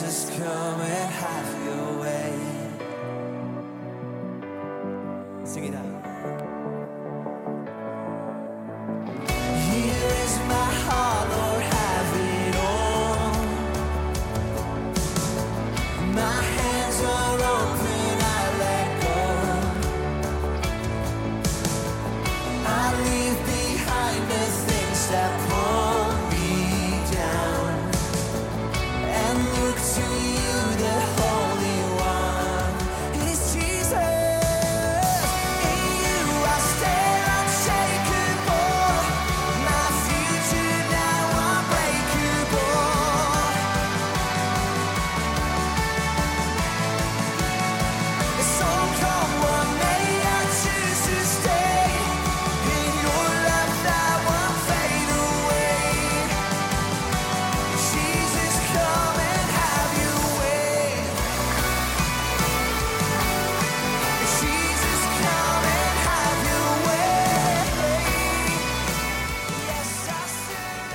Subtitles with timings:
[0.00, 2.39] Jesus, come and have your way.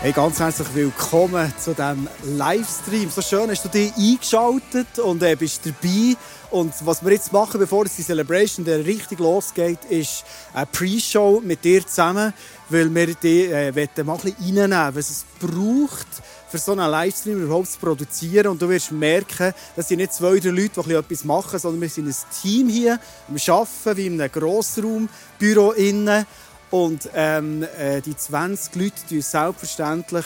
[0.05, 3.09] Hey, ganz herzlich willkommen zu diesem Livestream.
[3.09, 6.15] So schön hast du dich eingeschaltet und äh, bist dabei.
[6.51, 11.63] Und was wir jetzt machen, bevor die Celebration dann richtig losgeht, ist eine Pre-Show mit
[11.63, 12.35] dir zusammen,
[12.69, 16.07] weil wir dich äh, mal ein bisschen reinnehmen, was es braucht,
[16.49, 18.45] für so einen Livestream überhaupt zu produzieren.
[18.45, 21.89] Und du wirst merken, das sind nicht zwei, drei Leute, die etwas machen, sondern wir
[21.89, 26.27] sind ein Team hier, wir arbeiten wie in einem Grossraumbüro innen.
[26.71, 30.25] Und ähm, äh, die 20 Leute tun selbstverständlich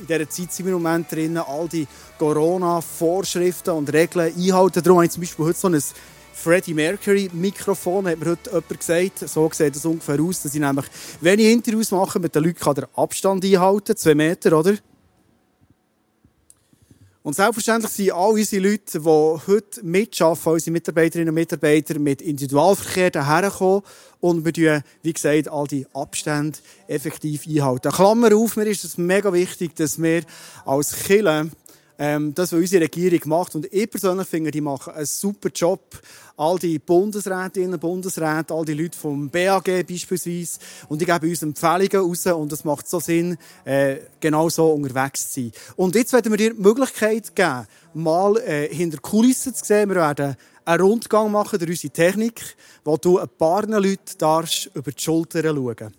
[0.00, 1.86] in dieser Zeit sind wir im Moment drin, all die
[2.18, 4.82] Corona-Vorschriften und Regeln einhalten.
[4.82, 5.82] Darum habe ich zum Beispiel heute so ein
[6.32, 9.28] Freddie Mercury-Mikrofon, hat mir heute jemand gesagt.
[9.28, 10.86] So sieht es ungefähr aus, dass ich nämlich,
[11.20, 14.74] wenn ich Interviews mache mit den Leuten, kann der Abstand einhalten, zwei Meter, oder?
[17.22, 23.10] Und selbstverständlich sind all unsere Leute, die heute mitarbeiten, unsere Mitarbeiterinnen und Mitarbeiter, mit Individualverkehr
[23.10, 23.82] daherkommen.
[24.20, 27.90] Und wir tun, wie gesagt, all die Abstände effektiv einhalten.
[27.90, 30.22] Klammer auf, mir ist es mega wichtig, dass wir
[30.64, 31.50] als Kirche
[31.98, 33.54] ähm, das, was unsere Regierung macht.
[33.54, 36.00] Und ich persönlich finde, die machen einen super Job.
[36.36, 40.60] All die Bundesrätinnen und Bundesräte, all die Leute vom BAG beispielsweise.
[40.88, 42.26] Und die geben uns Empfehlungen raus.
[42.26, 45.52] Und es macht so Sinn, äh, genau so unterwegs zu sein.
[45.76, 49.88] Und jetzt werden wir dir die Möglichkeit geben, mal äh, hinter Kulissen zu sehen.
[49.88, 54.92] Wir werden einen Rundgang machen durch unsere Technik, wo du ein paar Leute darfst über
[54.92, 55.92] die Schultern schauen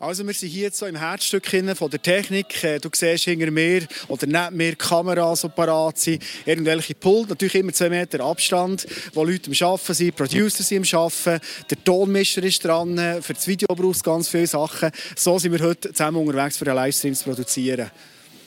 [0.00, 2.62] Also wir sind hier so im Herzstück von der Technik.
[2.62, 7.56] Äh, Du siehst hinter mir oder neben mir Kameras, die parat sind, irgendwelche Pult, natürlich
[7.56, 12.44] immer zwei Meter Abstand, wo Leute am Arbeiten sind, Producer sind am Arbeiten, der Tonmischer
[12.44, 14.92] ist dran, für das Video brauchst du ganz viele Sachen.
[15.16, 17.90] So sind wir heute zusammen unterwegs, für einen Livestream zu produzieren.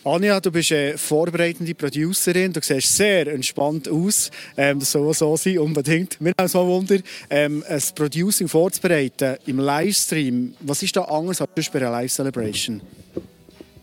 [0.03, 2.51] Anja, du bist eine vorbereitende Producerin.
[2.51, 4.31] Du siehst sehr entspannt aus.
[4.57, 6.17] Ähm, das soll so sein, unbedingt.
[6.19, 6.97] Wir haben es mal Wunder,
[7.29, 10.55] ähm, ein Producing vorzubereiten im Livestream.
[10.61, 12.81] Was ist da anders als bei einer Live-Celebration?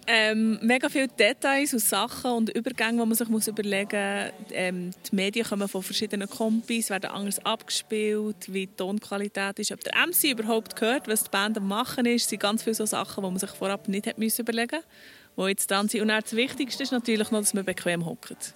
[0.09, 4.51] Ähm, mega viele Details und Sachen und Übergänge, die man sich muss überlegen muss.
[4.53, 9.85] Ähm, die Medien kommen von verschiedenen Kompis, werden anders abgespielt, wie die Tonqualität ist, ob
[9.85, 12.23] der MC überhaupt hört, was die Band am machen ist.
[12.23, 14.89] Es sind ganz viele so Sachen, die man sich vorab nicht hat müssen überlegen musste,
[15.39, 16.03] die jetzt dran sind.
[16.03, 18.55] Und dann das Wichtigste ist natürlich noch, dass man bequem hockt.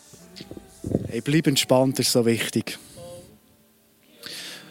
[1.09, 2.79] Hey, bleib entspannt, das ist so wichtig.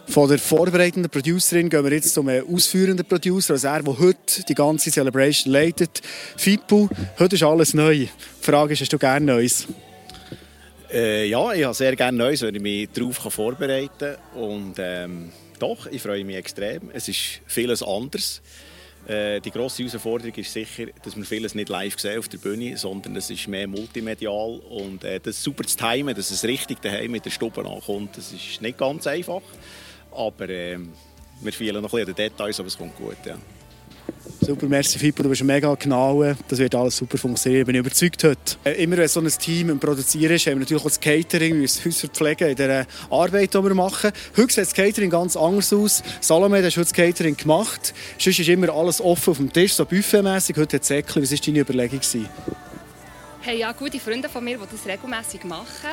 [0.07, 4.43] Von der vorbereitenden Producerin gehen wir jetzt zum äh, ausführenden Producer, also er, der heute
[4.43, 6.01] die ganze Celebration leitet.
[6.35, 7.95] Fippo, heute ist alles neu.
[7.95, 8.09] Die
[8.41, 9.67] Frage ist, hast du gerne Neues?
[10.91, 14.41] Äh, ja, ich habe sehr gerne Neues, wenn ich mich darauf vorbereiten kann.
[14.41, 16.89] Und ähm, doch, ich freue mich extrem.
[16.91, 18.41] Es ist vieles anders.
[19.11, 22.77] Äh, die grosse Herausforderung ist sicher, dass wir vieles nicht live sehen auf der Bühne,
[22.77, 24.59] sondern es ist mehr multimedial.
[24.69, 28.31] Und äh, das super zu timen, dass es richtig daheim mit der Stube ankommt, das
[28.31, 29.41] ist nicht ganz einfach.
[30.11, 30.79] Aber äh,
[31.41, 33.17] wir fehlen noch ein bisschen an den Details, aber es kommt gut.
[33.25, 33.35] Ja.
[34.43, 36.23] Super, merci Fippo, du bist mega genau.
[36.47, 38.57] Das wird alles super funktionieren, bin ich überzeugt heute.
[38.63, 41.53] Äh, Immer wenn so ein Team im Produzieren ist, haben wir natürlich auch das Catering,
[41.53, 44.11] wir müssen uns verpflegen in der Arbeit, die wir machen.
[44.35, 46.01] Heute sieht das Catering ganz anders aus.
[46.21, 47.93] Salome, du hast heute das Catering gemacht.
[48.17, 50.57] Sonst ist immer alles offen auf dem Tisch, so buffetmässig.
[50.57, 51.21] Heute hat Säckchen.
[51.21, 51.99] Was war deine Überlegung?
[51.99, 52.27] gewesen?
[53.41, 55.89] Hey, ja, gute Freunde von mir, die das regelmäßig machen,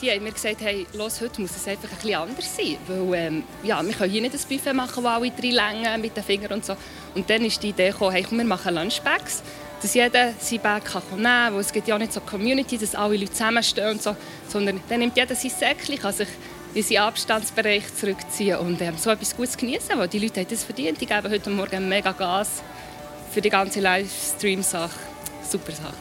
[0.00, 2.76] die haben mir gesagt, hey, los, heute muss es einfach ein bisschen anders sein.
[2.86, 6.16] Weil ähm, ja, wir können hier nicht ein Buffet machen, wo alle drei Längen mit
[6.16, 6.76] den Fingern und so.
[7.14, 9.42] Und dann ist die Idee gekommen, hey, komm, wir machen Lunchbags,
[9.82, 11.54] dass jeder sein Bag kann nehmen kann.
[11.54, 14.16] Weil es gibt ja nicht so eine Community, dass alle Leute zusammenstehen und so.
[14.48, 16.28] Sondern dann nimmt jeder sein Säckchen, kann sich
[16.74, 20.64] in seinen Abstandsbereich zurückziehen und ähm, so etwas Gutes genießen, weil die Leute haben das
[20.64, 21.00] verdient.
[21.00, 22.62] Die geben heute Morgen mega Gas
[23.32, 24.90] für die ganze Livestream-Sache.
[25.48, 25.94] Super Sache.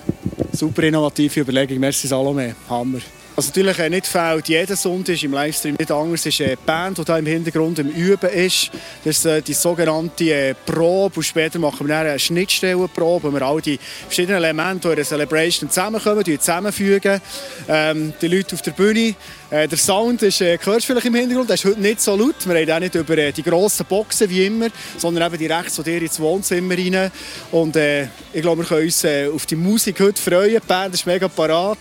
[0.51, 1.79] Super innovative Überlegung.
[1.79, 2.55] Merci Salome.
[2.69, 2.99] Hammer.
[3.37, 6.25] Also natürlich äh, nicht fehlt jeden Sonntag ist im Livestream nicht anders.
[6.25, 8.71] Ist eine Band, die da im Hintergrund im Üben ist.
[9.05, 11.17] Das ist äh, die sogenannte äh, Probe.
[11.17, 14.95] Und später machen wir dann eine Schnittstellenprobe, wo wir all die verschiedenen Elemente, die in
[14.95, 17.21] der Celebration zusammenkommen, zusammenfügen.
[17.69, 19.13] Ähm, die Leute auf der Bühne.
[19.51, 22.43] Äh, der Sound ist, äh, hörst vielleicht im Hintergrund, der ist heute nicht so laut.
[22.43, 25.83] Wir reden auch nicht über äh, die grossen Boxen wie immer, sondern eben direkt zu
[25.83, 27.11] dir ins Wohnzimmer rein.
[27.51, 30.59] Und äh, ich glaube, wir können uns äh, auf die Musik heute freuen.
[30.59, 31.77] Die Band ist mega parat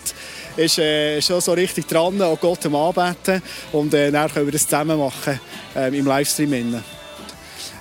[0.57, 3.43] ist äh, schon so richtig dran, auch Gott am Anbeten.
[3.73, 5.39] Und äh, dann können wir das zusammen machen
[5.75, 6.53] äh, im Livestream.
[6.53, 6.83] Innen.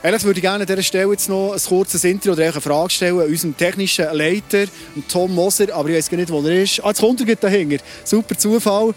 [0.04, 2.92] Ehrlich würde ich gerne an dieser Stelle jetzt noch ein kurzes Interview oder eine Frage
[2.92, 4.66] stellen an unserem technischen Leiter,
[5.12, 6.80] Tom Moser, aber ich weiß gar nicht, wo er ist.
[6.83, 7.83] Ah, jetzt kommt er dahinter.
[8.04, 8.94] Super Zufall.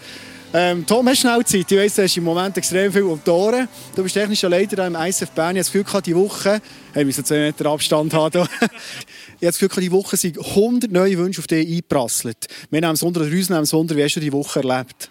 [0.52, 1.72] Ähm, Tom, hast du schnell Zeit?
[1.72, 3.68] Ich weiss, du hast im Moment extrem viel um die Ohren.
[3.94, 5.56] Du bist technischer Leiter im ISF Bern.
[5.56, 6.60] Ich habe das Gefühl, gehabt, die Woche...
[6.92, 8.48] Hey, wir müssen 2 Meter Abstand haben.
[9.46, 12.48] Habe das Gefühl, die Woche sind 100 neue Wünsche auf dich eingeprasselt.
[12.70, 13.96] Wir es unter, oder uns unter.
[13.96, 15.10] Wie hast du die Woche erlebt?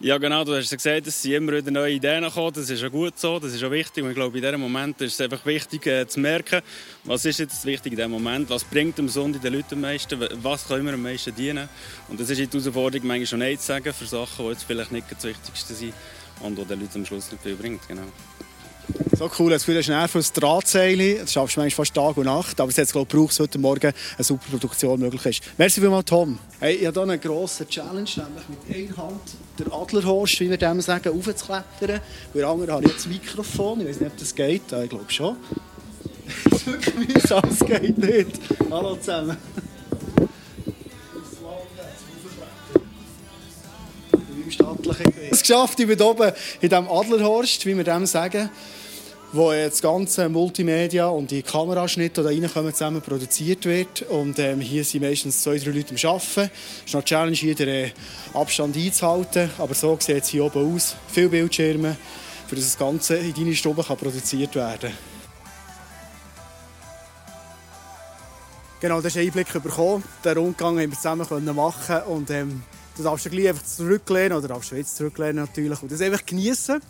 [0.00, 0.44] Ja, genau.
[0.44, 2.52] Du hast ja gesagt, es sind immer wieder neue Ideen gekommen.
[2.54, 4.04] Das ist ja gut so, das ist auch wichtig.
[4.04, 6.60] Und ich glaube, in diesem Moment ist es einfach wichtig äh, zu merken,
[7.04, 10.20] was ist jetzt wichtig in diesem Moment, was bringt dem Sonntag den Leuten am meisten,
[10.42, 11.68] was können wir am meisten dienen.
[12.08, 14.92] Und das ist die Herausforderung, manchmal schon Nein zu sagen für Sachen, die jetzt vielleicht
[14.92, 15.94] nicht das Wichtigste sind
[16.40, 17.88] und die den Leuten am Schluss nicht viel bringt.
[17.88, 18.02] Genau.
[19.16, 21.20] So cool, jetzt fühlst du Nerven aus Drahtseile.
[21.20, 22.60] Das schaffst du manchmal fast Tag und Nacht.
[22.60, 25.42] Aber jetzt glaube ich, braucht es heute Morgen eine super Produktion möglich ist.
[25.56, 26.38] Merci vielmals, Tom.
[26.60, 29.20] Hey, ich habe hier eine grosse Challenge, nämlich mit einer Hand
[29.58, 32.00] der Adlerhorst, wie wir dem sagen, aufzuklettern.
[32.32, 33.80] Bei der anderen habe ich jetzt das Mikrofon.
[33.80, 34.62] Ich weiß nicht, ob das geht.
[34.72, 35.36] Ich glaube schon.
[36.50, 38.40] Das ist wirklich mühsam, es geht nicht.
[38.70, 39.36] Hallo zusammen.
[45.30, 48.50] Es geschafft, ich bin oben in diesem Adlerhorst, wie wir dem sagen,
[49.32, 54.02] wo das ganze Multimedia und die Kameraschnitte, da reinkommen, zusammen produziert wird.
[54.02, 56.50] Und ähm, hier sind meistens zwei, drei Leute am Arbeiten.
[56.50, 57.90] Es ist noch eine Challenge, hier den äh,
[58.32, 59.50] Abstand einzuhalten.
[59.58, 60.94] Aber so sieht es hier oben aus.
[61.08, 61.96] Viele Bildschirme,
[62.46, 65.14] für das das Ganze in deine Stube kann produziert werden kann.
[68.80, 70.04] Genau, das ist ein Einblick bekommen.
[70.24, 72.62] Den Rundgang haben wir zusammen machen und ähm,
[72.96, 76.80] Du darfst gleich einfach zurücklehnen, oder darfst du jetzt zurücklehnen natürlich, und das einfach genießen.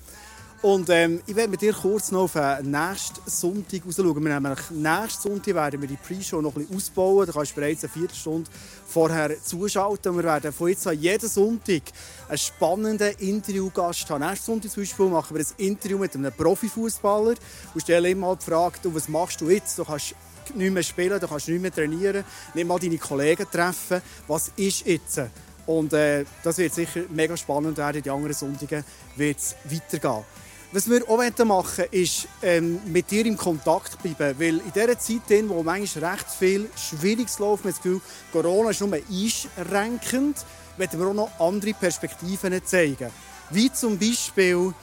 [0.64, 4.24] Und ähm, ich werde mit dir kurz noch auf den nächsten Sonntag rausschauen.
[4.24, 7.26] Wir haben nächsten Sonntag werden wir die Pre-Show noch ein bisschen ausbauen.
[7.26, 8.50] Da kannst du bereits eine Viertelstunde
[8.86, 10.16] vorher zuschalten.
[10.16, 11.82] Wir werden von jetzt an jeden Sonntag
[12.30, 14.26] einen spannenden Interviewgast haben.
[14.26, 17.34] Nächsten Sonntag zum Beispiel machen wir ein Interview mit einem Profifußballer
[17.74, 19.78] und stellen ihm mal die Frage, du, was machst du jetzt?
[19.78, 20.14] Du kannst
[20.54, 22.24] nicht mehr spielen, du kannst nicht mehr trainieren,
[22.54, 24.00] nicht mal deine Kollegen treffen.
[24.28, 25.20] Was ist jetzt?
[25.66, 28.02] Und äh, das wird sicher mega spannend werden.
[28.02, 28.84] Die anderen Sonntage
[29.16, 30.24] wird es weitergehen.
[30.72, 34.38] Was wir auch machen wollen, ist ähm, mit dir in Kontakt bleiben.
[34.40, 38.00] Weil in dieser Zeit, in wo manchmal recht viel Schwieriges läuft, mit das Gefühl,
[38.32, 40.44] Corona ist nur einschränkend,
[40.76, 43.10] werden wir auch noch andere Perspektiven zeigen.
[43.50, 44.74] Wie zum Beispiel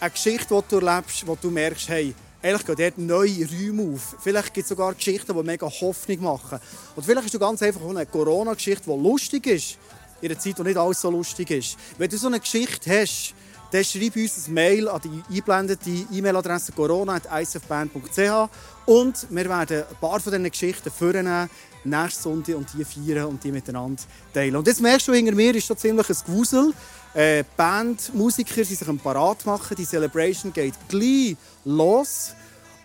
[0.00, 4.14] eine Geschichte, die du erlebst, wo du merkst, hey, Ehrlich gehen dort neue Räume auf.
[4.20, 6.60] Vielleicht gibt es sogar Geschichten, die mega Hoffnung machen.
[6.94, 9.76] Und vielleicht ist du ganz einfach eine Corona-Geschichte, die lustig ist,
[10.20, 11.76] in einer Zeit, wo nicht alles so lustig ist.
[11.96, 13.34] Wenn du so eine Geschichte hast,
[13.70, 18.50] dann schreib uns ein Mail an die eingeblendete E-Mail-Adresse corona.icfband.ch
[18.86, 21.50] und wir werden ein paar von diesen Geschichten vornehmen,
[21.84, 24.56] nächsten Sonntag und die feiern und die miteinander teilen.
[24.56, 26.72] Und jetzt merkst du, hinter mir ist so ziemlich ein Gewusel.
[27.14, 29.76] Äh, Band, Musiker sind sich parat machen.
[29.76, 32.32] Die Celebration geht gleich los.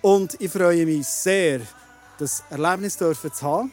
[0.01, 1.61] Und ich freue mich sehr,
[2.17, 3.71] das Erlebnis zu haben.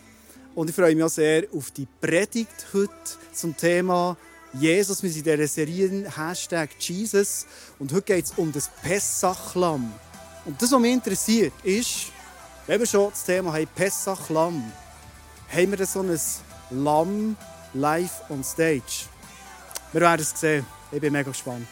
[0.61, 2.93] Und ich freue mich auch sehr auf die Predigt heute
[3.33, 4.15] zum Thema
[4.53, 5.03] Jesus.
[5.03, 7.47] Wir sind in dieser Serie Hashtag Jesus.
[7.79, 9.91] Und heute geht es um das Pessachlamm.
[10.45, 12.09] Und das, was mich interessiert, ist,
[12.67, 14.71] wenn wir schon das Thema haben, Pessachlamm,
[15.51, 16.21] haben wir so ein
[16.69, 17.39] Lamm
[17.73, 19.07] live on stage?
[19.93, 20.67] Wir werden es sehen.
[20.93, 21.69] Ich bin mega gespannt.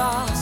[0.00, 0.39] boss.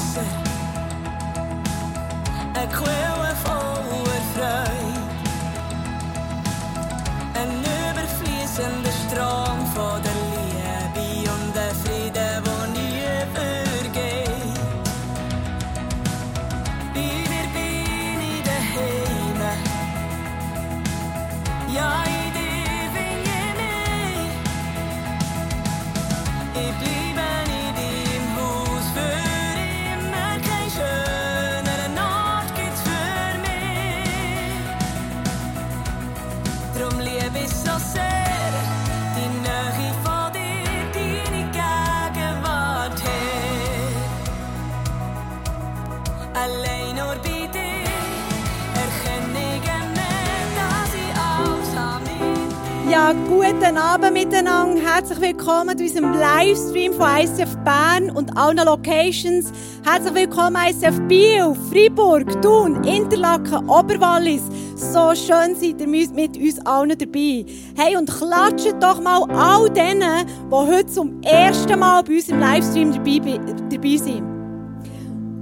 [53.60, 54.80] Guten Abend miteinander.
[54.80, 59.52] Herzlich willkommen zu unserem Livestream von ICF Bern und allen Locations.
[59.84, 64.42] Herzlich willkommen ICF Biel, Freiburg, Thun, Interlaken, Oberwallis.
[64.76, 67.46] So schön seid ihr mit uns allen dabei.
[67.76, 72.38] Hey, und klatscht doch mal all denen, die heute zum ersten Mal bei uns im
[72.38, 74.22] Livestream dabei, sind.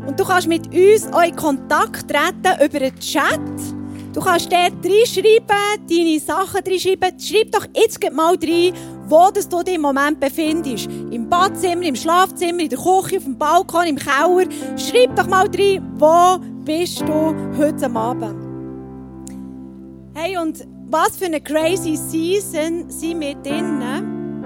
[0.06, 3.75] Und du kannst mit uns auch Kontakt treten über den Chat.
[4.16, 7.20] Du kannst dort reinschreiben, deine Sachen reinschreiben.
[7.20, 8.72] Schreib doch jetzt mal rein,
[9.08, 10.88] wo du dich im Moment befindest.
[11.10, 14.46] Im Badzimmer, im Schlafzimmer, in der Küche, auf dem Balkon, im Keller.
[14.78, 18.42] Schreib doch mal rein, wo bist du heute Abend.
[20.14, 24.44] Hey, und was für eine crazy Season sind wir drinnen?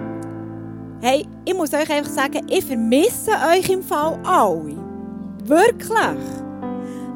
[1.01, 4.77] Hey, ich muss euch einfach sagen, ich vermisse euch im Fall alle.
[5.45, 6.40] Wirklich.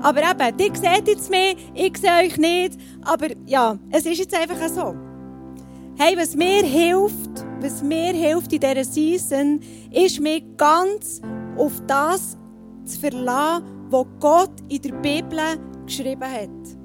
[0.05, 2.79] Aber eben, ihr seht jetzt mich, ich sehe euch nicht.
[3.05, 4.95] Aber ja, es ist jetzt einfach so.
[5.97, 11.23] Hey, was mir hilft, was mir hilft in dieser Season, ist mich ganz
[11.57, 12.37] auf das
[12.85, 15.41] zu verlassen, was Gott in der Bibel
[15.87, 16.77] geschrieben hat.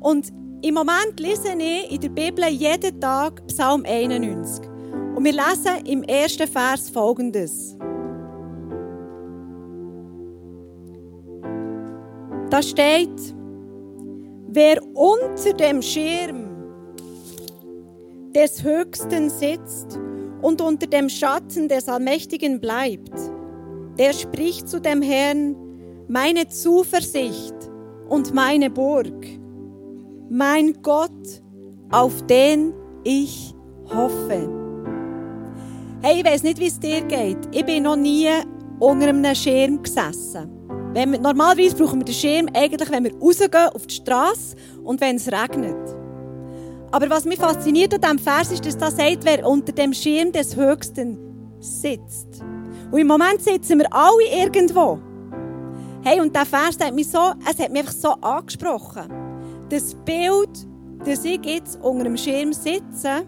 [0.00, 0.32] Und
[0.62, 4.66] im Moment lese ich in der Bibel jeden Tag Psalm 91.
[5.14, 7.76] Und wir lesen im ersten Vers folgendes.
[12.50, 13.34] Da steht,
[14.48, 16.46] wer unter dem Schirm
[18.34, 19.98] des Höchsten sitzt
[20.42, 23.12] und unter dem Schatten des Allmächtigen bleibt,
[23.98, 25.56] der spricht zu dem Herrn,
[26.08, 27.54] meine Zuversicht
[28.08, 29.26] und meine Burg,
[30.30, 31.42] mein Gott,
[31.90, 32.72] auf den
[33.02, 33.54] ich
[33.92, 34.48] hoffe.
[36.02, 37.38] Hey, ich weiß nicht, wie es dir geht.
[37.52, 38.28] Ich bin noch nie
[38.78, 40.55] unter einem Schirm gesessen.
[40.96, 44.98] Wenn wir, normalerweise brauchen wir den Schirm eigentlich, wenn wir rausgehen auf die Straße und
[45.02, 45.76] wenn es regnet.
[46.90, 50.32] Aber was mich fasziniert an diesem Vers ist, dass da sagt, wer unter dem Schirm
[50.32, 51.18] des Höchsten
[51.60, 52.42] sitzt.
[52.90, 54.98] Und im Moment sitzen wir alle irgendwo.
[56.02, 59.06] Hey, und der Vers hat mich so, es hat mich einfach so angesprochen.
[59.68, 60.66] Das Bild,
[61.04, 63.26] dass ich jetzt unter dem Schirm sitze,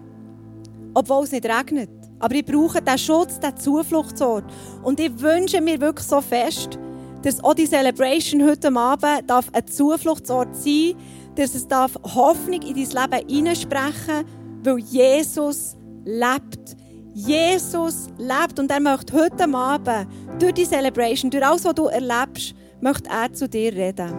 [0.95, 1.91] obwohl es nicht regnet.
[2.17, 4.45] Aber ich brauche diesen Schutz, diesen Zufluchtsort.
[4.81, 6.79] Und ich wünsche mir wirklich so fest,
[7.21, 10.95] dass auch die Celebration heute Abend darf ein Zufluchtsort sein
[11.35, 14.25] dass es darf Hoffnung in dein Leben hineinsprechen
[14.61, 16.75] weil Jesus lebt.
[17.13, 20.07] Jesus lebt und er möchte heute Abend
[20.37, 24.13] durch die Celebration, durch alles, was du erlebst, möchte er zu dir reden.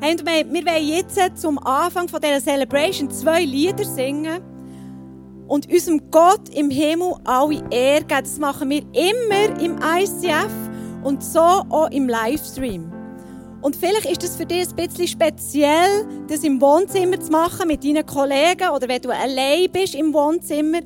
[0.00, 4.42] Hey, und wir, wir wollen jetzt zum Anfang von dieser Celebration zwei Lieder singen
[5.50, 8.20] und unserem Gott im Himmel alle Ehre geben.
[8.22, 10.52] Das machen wir immer im ICF
[11.02, 12.92] und so auch im Livestream.
[13.60, 17.84] Und vielleicht ist es für dich ein bisschen speziell, das im Wohnzimmer zu machen mit
[17.84, 20.80] deinen Kollegen oder wenn du allein bist im Wohnzimmer.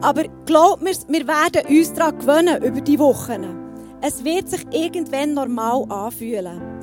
[0.00, 3.44] Aber glaub mir, wir werden uns daran gewöhnen über die Wochen.
[4.00, 6.75] Es wird sich irgendwann normal anfühlen.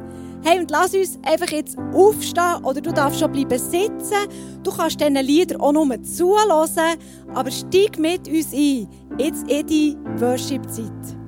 [0.46, 4.28] Hey, und lass uns einfach jetzt aufstehen oder du darfst schon bleiben sitzen.
[4.62, 7.00] Du kannst diesen Liedern auch nur zuhören,
[7.34, 11.23] aber steig mit uns ein, jetzt in die Worship-Zeit.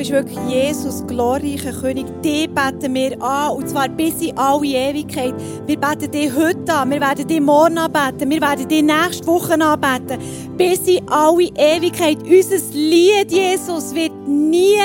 [0.00, 2.06] Bist wirklich Jesus, glorreicher König.
[2.24, 5.34] Die beten wir an, und zwar bis in alle Ewigkeit.
[5.66, 9.60] Wir beten dich heute an, wir werden dich morgen anbeten, wir werden dich nächste Woche
[9.60, 10.18] anbeten.
[10.56, 12.16] Bis in alle Ewigkeit.
[12.22, 14.78] Unser Lied, Jesus, wird nie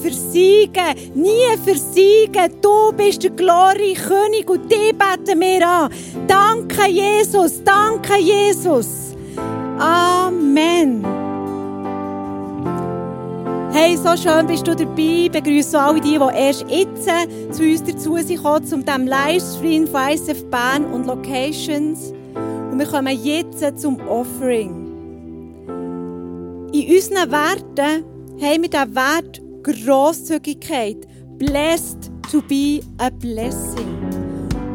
[0.00, 2.60] versiegen, nie versiegen.
[2.62, 5.90] Du bist der glorreiche König und die beten wir an.
[6.28, 9.16] Danke, Jesus, danke, Jesus.
[9.80, 11.19] Amen.
[13.72, 15.26] Hey, so schön bist du dabei.
[15.26, 17.08] Ich begrüße alle die, die erst jetzt
[17.52, 22.12] zu uns dazu sind, zum diesem Livestream von ISF Bern und Locations.
[22.34, 24.74] Und wir kommen jetzt zum Offering.
[26.72, 28.04] In unseren Werten
[28.40, 31.06] haben wir den Wert Grosszügigkeit.
[31.38, 34.00] Blessed to be a blessing.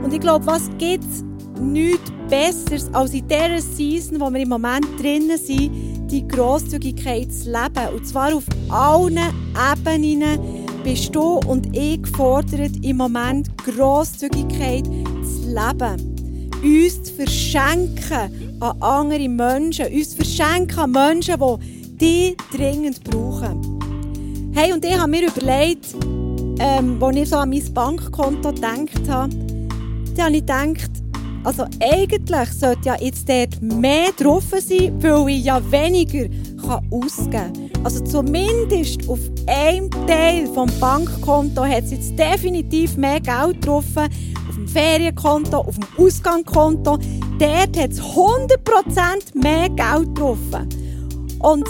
[0.05, 1.21] Und ich glaube, was gibt es
[1.59, 5.71] nichts Besseres als in dieser Season, wo wir im Moment drinnen sind,
[6.11, 7.93] die Grosszügigkeit zu leben.
[7.95, 9.19] Und zwar auf allen
[9.71, 10.39] Ebenen
[10.83, 16.15] bist du und ich gefordert, im Moment Grosszügigkeit zu leben.
[16.63, 19.87] Uns zu verschenken an andere Menschen.
[19.87, 23.79] Uns zu verschenken an Menschen, die die dringend brauchen.
[24.53, 25.95] Hey, und ich habe mir überlegt,
[26.59, 29.35] ähm, als ich so an mein Bankkonto gedacht habe,
[30.15, 30.91] da habe ich gedacht,
[31.45, 36.27] also eigentlich sollte ja jetzt dort mehr drauf sein, weil ich ja weniger
[36.59, 37.69] kann ausgeben kann.
[37.83, 43.85] Also zumindest auf einem Teil vom Bankkonto hat es jetzt definitiv mehr Geld drauf.
[43.95, 46.97] Auf dem Ferienkonto, auf dem Ausgangskonto.
[47.37, 48.55] Dort hat es 100%
[49.35, 50.39] mehr Geld drauf.
[51.39, 51.67] Und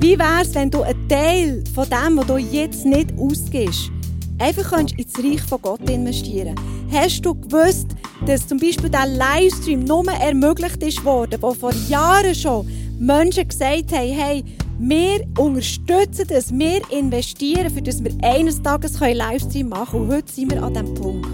[0.00, 3.92] wie wäre es, wenn du einen Teil von dem, was du jetzt nicht ausgibst,
[4.38, 6.56] einfach ins Reich von Gott investieren
[6.90, 7.88] Hast du gewusst,
[8.26, 12.68] dass zum Beispiel der Livestream nur ermöglicht ist worden, wo vor Jahren schon
[12.98, 14.44] Menschen gesagt haben, hey,
[14.78, 20.10] wir unterstützen das, wir investieren, für das wir eines Tages einen Livestream machen können.
[20.10, 21.26] Und heute sind wir an diesem Punkt.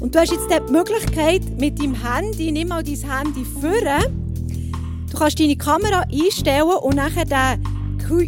[0.00, 5.18] Und du hast jetzt die Möglichkeit, mit deinem Handy, nimm mal dein Handy führen, du
[5.18, 7.62] kannst deine Kamera einstellen und nachher den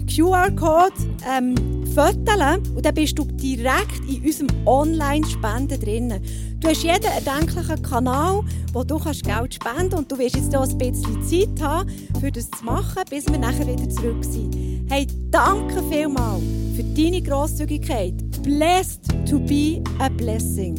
[0.06, 0.92] QR-Code
[1.26, 6.14] ähm, fotografieren und dann bist du direkt in unserem Online-Spenden drin.
[6.60, 9.94] Du hast jeden erdenklichen Kanal, wo du kannst Geld spenden kannst.
[9.94, 13.38] Und du wirst jetzt auch ein bisschen Zeit haben, für das zu machen, bis wir
[13.38, 14.56] nachher wieder zurück sind.
[14.88, 16.42] Hey, danke vielmals
[16.76, 18.14] für deine Grosszügigkeit.
[18.42, 20.76] Blessed to be a blessing.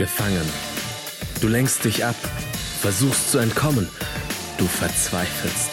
[0.00, 0.50] Gefangen.
[1.42, 2.16] Du lenkst dich ab,
[2.80, 3.86] versuchst zu entkommen.
[4.56, 5.72] Du verzweifelst,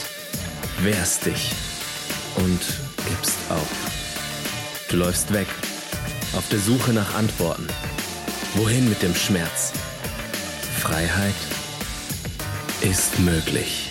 [0.81, 1.53] wehrst dich
[2.35, 2.59] und
[3.07, 3.69] gibst auf.
[4.89, 5.47] Du läufst weg,
[6.35, 7.67] auf der Suche nach Antworten.
[8.55, 9.71] Wohin mit dem Schmerz?
[10.77, 11.33] Freiheit
[12.81, 13.89] ist möglich.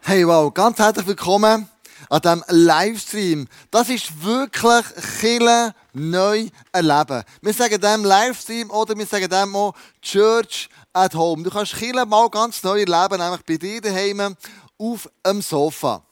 [0.00, 1.68] Hey, wow, ganz herzlich willkommen
[2.12, 3.48] an diesem Livestream.
[3.70, 4.84] Das ist wirklich
[5.18, 7.24] Chile neu erleben.
[7.40, 11.42] Wir sagen dem Livestream oder wir sagen dem auch Church at Home.
[11.42, 14.36] Du kannst Chile mal ganz neu erleben, nämlich bei dir daheim
[14.76, 16.02] auf dem Sofa.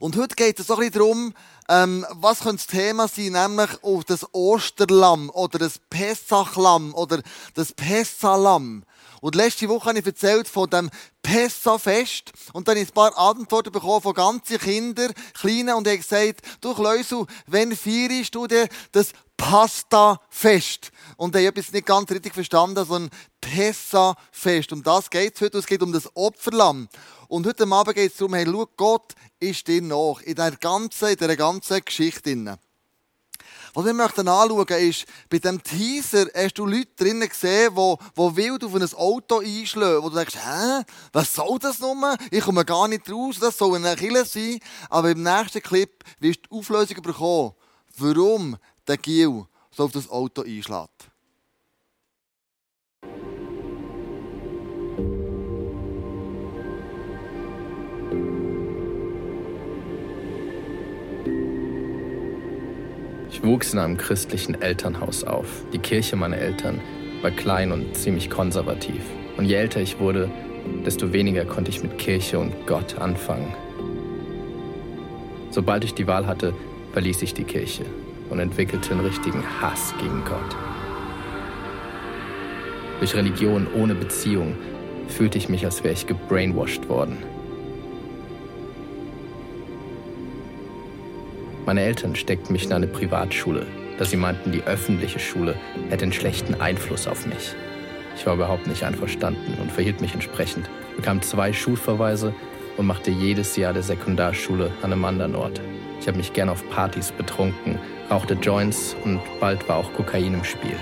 [0.00, 1.32] Und heute geht es so ein darum,
[1.68, 7.22] ähm, was könnte das Thema sein, nämlich auf das Osterlamm oder das Pessachlamm oder
[7.54, 8.82] das Pessalam.
[9.20, 10.90] Und letzte Woche habe ich erzählt von dem
[11.22, 12.32] Pessa-Fest.
[12.52, 16.02] Und dann habe ich ein paar Antworten bekommen von ganzen Kindern, Kleinen, und ich habe
[16.02, 20.90] gesagt, du Kleusel, wenn feierst du denn das Pasta-Fest?
[21.16, 24.72] Und ich habe es nicht ganz richtig verstanden, sondern Pessa-Fest.
[24.72, 25.58] Um das geht es heute.
[25.58, 26.88] Es geht um das Opferlamm.
[27.28, 30.20] Und heute Abend geht es darum, hey, schau, Gott ist dir nach.
[30.22, 32.58] In ganzen, in dieser ganzen Geschichte.
[33.74, 38.36] Was wir möchten anschauen ist, bei diesem Teaser hast du Leute drinnen gesehen, die, die
[38.36, 42.02] wild auf ein Auto einschlagen, wo du denkst, hä, was soll das nun?
[42.30, 44.58] Ich komme gar nicht raus, das soll eine Kille sein.
[44.90, 47.52] Aber im nächsten Clip wirst du die Auflösung bekommen,
[47.96, 51.10] warum der Gil so auf das Auto einschlägt.
[63.38, 65.62] Ich wuchs in einem christlichen Elternhaus auf.
[65.72, 66.80] Die Kirche meiner Eltern
[67.22, 69.00] war klein und ziemlich konservativ.
[69.36, 70.28] Und je älter ich wurde,
[70.84, 73.54] desto weniger konnte ich mit Kirche und Gott anfangen.
[75.50, 76.52] Sobald ich die Wahl hatte,
[76.92, 77.84] verließ ich die Kirche
[78.28, 80.56] und entwickelte einen richtigen Hass gegen Gott.
[82.98, 84.56] Durch Religion ohne Beziehung
[85.06, 87.18] fühlte ich mich, als wäre ich gebrainwashed worden.
[91.68, 93.66] Meine Eltern steckten mich in eine Privatschule,
[93.98, 95.54] da sie meinten, die öffentliche Schule
[95.90, 97.54] hätte einen schlechten Einfluss auf mich.
[98.16, 102.32] Ich war überhaupt nicht einverstanden und verhielt mich entsprechend, bekam zwei Schulverweise
[102.78, 105.60] und machte jedes Jahr der Sekundarschule an einem anderen Ort.
[106.00, 107.78] Ich habe mich gern auf Partys betrunken,
[108.10, 110.76] rauchte Joints und bald war auch Kokain im Spiel.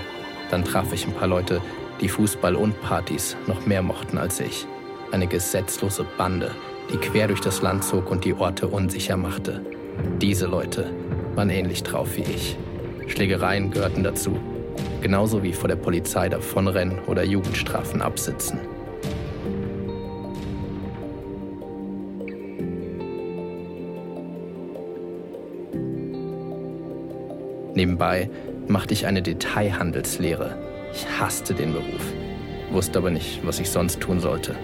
[0.51, 1.61] Dann traf ich ein paar Leute,
[1.99, 4.65] die Fußball und Partys noch mehr mochten als ich.
[5.11, 6.51] Eine gesetzlose Bande,
[6.93, 9.65] die quer durch das Land zog und die Orte unsicher machte.
[10.21, 10.91] Diese Leute
[11.35, 12.57] waren ähnlich drauf wie ich.
[13.07, 14.37] Schlägereien gehörten dazu.
[15.01, 18.59] Genauso wie vor der Polizei davonrennen oder Jugendstrafen absitzen.
[27.75, 28.29] Nebenbei
[28.67, 30.57] machte ich eine Detailhandelslehre.
[30.91, 32.11] Ich hasste den Beruf,
[32.71, 34.55] wusste aber nicht, was ich sonst tun sollte.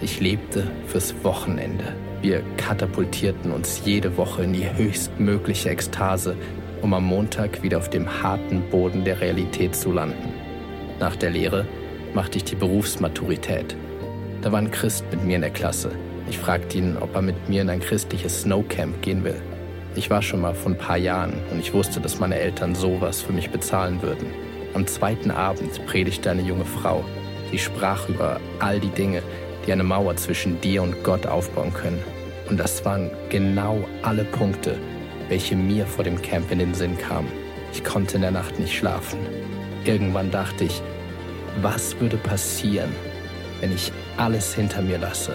[0.00, 1.96] Ich lebte fürs Wochenende.
[2.24, 6.34] Wir katapultierten uns jede Woche in die höchstmögliche Ekstase,
[6.80, 10.32] um am Montag wieder auf dem harten Boden der Realität zu landen.
[10.98, 11.66] Nach der Lehre
[12.14, 13.76] machte ich die Berufsmaturität.
[14.40, 15.90] Da war ein Christ mit mir in der Klasse.
[16.26, 19.42] Ich fragte ihn, ob er mit mir in ein christliches Snowcamp gehen will.
[19.94, 23.20] Ich war schon mal vor ein paar Jahren und ich wusste, dass meine Eltern sowas
[23.20, 24.28] für mich bezahlen würden.
[24.72, 27.04] Am zweiten Abend predigte eine junge Frau.
[27.50, 29.20] Sie sprach über all die Dinge,
[29.66, 32.13] die eine Mauer zwischen dir und Gott aufbauen können.
[32.48, 34.78] Und das waren genau alle Punkte,
[35.28, 37.28] welche mir vor dem Camp in den Sinn kamen.
[37.72, 39.18] Ich konnte in der Nacht nicht schlafen.
[39.84, 40.82] Irgendwann dachte ich,
[41.62, 42.90] was würde passieren,
[43.60, 45.34] wenn ich alles hinter mir lasse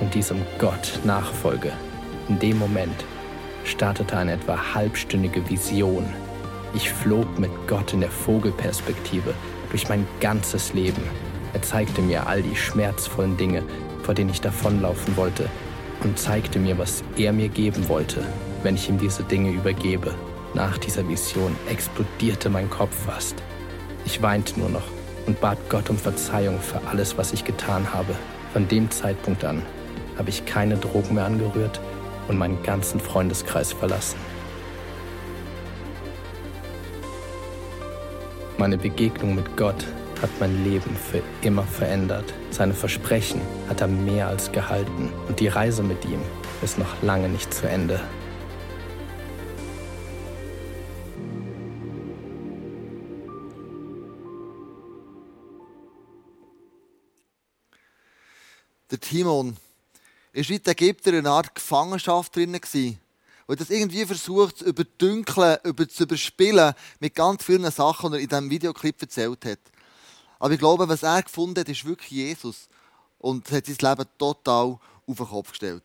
[0.00, 1.72] und diesem Gott nachfolge?
[2.28, 3.04] In dem Moment
[3.64, 6.06] startete eine etwa halbstündige Vision.
[6.74, 9.34] Ich flog mit Gott in der Vogelperspektive
[9.70, 11.02] durch mein ganzes Leben.
[11.52, 13.62] Er zeigte mir all die schmerzvollen Dinge,
[14.02, 15.48] vor denen ich davonlaufen wollte,
[16.04, 18.24] und zeigte mir, was er mir geben wollte,
[18.62, 20.14] wenn ich ihm diese Dinge übergebe.
[20.54, 23.36] Nach dieser Vision explodierte mein Kopf fast.
[24.04, 24.88] Ich weinte nur noch
[25.26, 28.14] und bat Gott um Verzeihung für alles, was ich getan habe.
[28.52, 29.62] Von dem Zeitpunkt an
[30.18, 31.80] habe ich keine Drogen mehr angerührt
[32.28, 34.18] und meinen ganzen Freundeskreis verlassen.
[38.58, 39.86] Meine Begegnung mit Gott
[40.22, 42.32] hat mein Leben für immer verändert.
[42.50, 46.20] Seine Versprechen hat er mehr als gehalten und die Reise mit ihm
[46.62, 48.00] ist noch lange nicht zu Ende.
[58.92, 59.56] Der Timon
[60.32, 62.60] ist die Ägypter in einer Art Gefangenschaft drin.
[63.46, 68.22] Und das irgendwie versucht zu überdünkeln, über, zu überspielen mit ganz vielen Sachen, die er
[68.22, 69.58] in diesem Videoclip erzählt hat.
[70.42, 72.68] Aber ich glaube, was er gefunden hat, ist wirklich Jesus.
[73.18, 74.76] Und hat sein Leben total
[75.06, 75.84] auf den Kopf gestellt.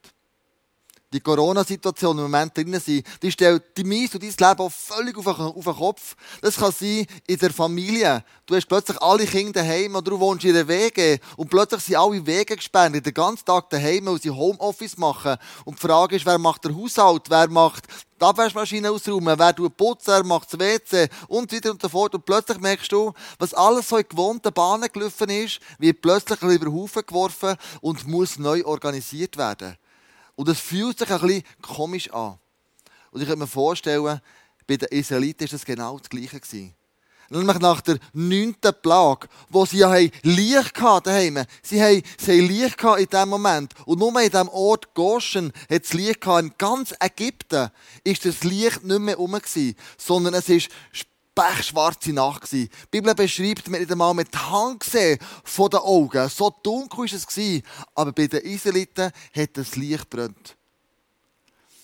[1.13, 5.17] Die Corona-Situation im Moment drin sind, die stellt die Mies und dein Leben auch völlig
[5.17, 6.15] auf den, auf den Kopf.
[6.41, 8.25] Das kann sein in der Familie.
[8.45, 11.95] Du hast plötzlich alle Kinder daheim oder du wohnst in einer Wege und plötzlich sind
[11.95, 15.37] alle Wege gesperrt, den ganzen Tag daheim, weil sie Homeoffice machen.
[15.63, 17.85] Und die Frage ist, wer macht den Haushalt, wer macht
[18.19, 21.87] die Abwaschmaschine ausräumen, wer tut putzen, wer macht das WC und so weiter und so
[21.87, 22.15] fort.
[22.15, 26.65] Und plötzlich merkst du, was alles so in gewohnten Bahnen gelaufen ist, wird plötzlich über
[26.65, 29.77] den Haufen geworfen und muss neu organisiert werden.
[30.37, 32.37] Und es fühlt sich ein bisschen komisch an.
[33.11, 34.21] Und ich kann mir vorstellen,
[34.67, 36.39] bei den Israeliten war das genau das Gleiche.
[37.29, 41.45] Nämlich nach der neunten Plage, wo sie ja Licht hatten.
[41.63, 43.73] Sie haben, sie haben Licht in diesem Moment.
[43.85, 46.43] Und nur in diesem Ort Goshen hat es Licht gehabt.
[46.43, 47.71] In ganz Ägypten
[48.03, 50.69] ist das Licht nicht mehr rum gewesen, sondern es ist
[51.37, 52.69] pechschwarze Nacht gewesen.
[52.69, 56.27] Die Bibel beschreibt, man nicht einmal mit der Hand gesehen von den Augen.
[56.29, 57.63] So dunkel war es.
[57.93, 60.55] Aber bei den Israeliten hat das Licht brennt.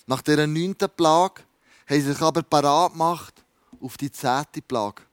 [0.08, 1.44] Nach dieser neunten Plage
[1.88, 3.44] haben sie sich aber parat gemacht
[3.80, 5.04] auf die zehnte Plage.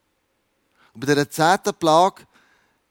[0.95, 2.23] Und bei dieser zehnten Plage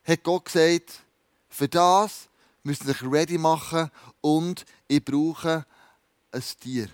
[0.04, 1.02] hat Gott gesagt,
[1.50, 2.30] für das
[2.62, 3.90] müsst ihr euch ready machen
[4.22, 5.66] und ich brauche
[6.32, 6.90] ein Tier.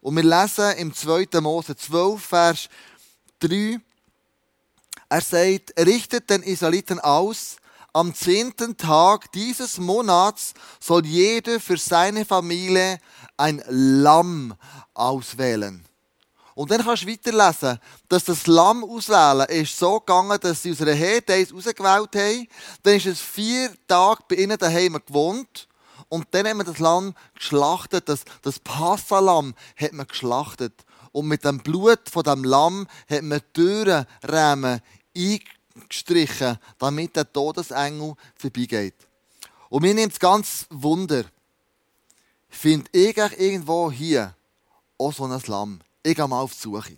[0.00, 1.40] Und wir lesen im 2.
[1.40, 2.68] Mose 12, Vers
[3.40, 3.80] 3,
[5.08, 7.56] er sagt, richtet den Israeliten aus,
[7.92, 13.00] am zehnten Tag dieses Monats soll jeder für seine Familie
[13.36, 14.54] ein Lamm
[14.94, 15.84] auswählen.
[16.54, 17.78] Und dann kannst du weiterlesen,
[18.08, 22.48] dass das Lamm auswählen ist so gegangen, dass sie aus einer Herde eins ausgewählt haben.
[22.82, 25.68] Dann ist es vier Tage bei ihnen daheim gewohnt.
[26.08, 28.08] Und dann hat man das Lamm geschlachtet.
[28.08, 30.72] Das, das Passalamm hat man geschlachtet.
[31.12, 34.82] Und mit dem Blut von dem Lamm hat man Türenräume
[35.16, 38.94] eingestrichen, damit der Todesengel vorbeigeht.
[39.68, 41.24] Und mir nimmt es ganz Wunder.
[42.48, 44.34] Finde ich irgendwo hier
[44.96, 45.80] auch so ein Lamm?
[46.02, 46.96] Ich gehe mal auf die Suche.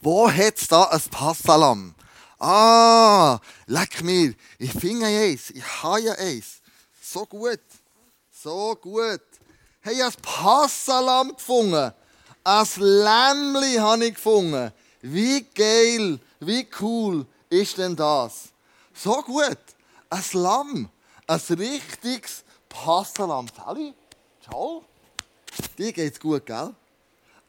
[0.00, 1.94] Wo hat es da ein Passalam?
[2.38, 4.34] Ah, leck mir.
[4.58, 5.50] Ich finde eins.
[5.50, 6.60] Ich habe ja eins.
[7.02, 7.60] So gut.
[8.30, 9.22] So gut.
[9.80, 11.92] Hey, ich habe ein Passalam gefunden.
[12.50, 14.72] Ein Lämmli habe ich gefunden.
[15.02, 18.48] Wie geil, wie cool ist denn das?
[18.94, 19.58] So gut.
[20.08, 20.88] Ein Lamm.
[21.26, 23.48] Ein richtiges Passalam.
[23.54, 23.92] Sally,
[24.42, 24.82] ciao.
[25.76, 26.74] Dir geht's gut, gell?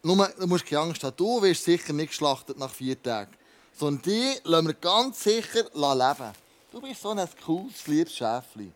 [0.04, 3.32] Nur, du musst keine Angst haben, du wirst sicher nicht geschlachtet nach vier Tagen.
[3.74, 6.34] Sondern die lassen wir ganz sicher leben.
[6.74, 8.70] Du bist so ein cooles, liebes Schäfli.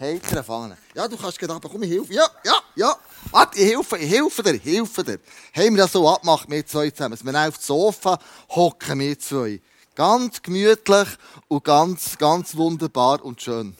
[0.00, 0.76] Heiter erfahren.
[0.94, 2.12] Ja, du kannst gerade komm, ich helfe.
[2.12, 2.96] Ja, ja, ja.
[3.30, 5.20] Warte, ich helfe, ich helfe dir, ich helfe dir.
[5.54, 7.16] Haben wir das so abgemacht, wir zwei zusammen.
[7.16, 8.18] Dass wir auf dem Sofa
[8.50, 9.60] hocken, wir zwei.
[9.94, 11.08] Ganz gemütlich
[11.48, 13.76] und ganz, ganz wunderbar und schön.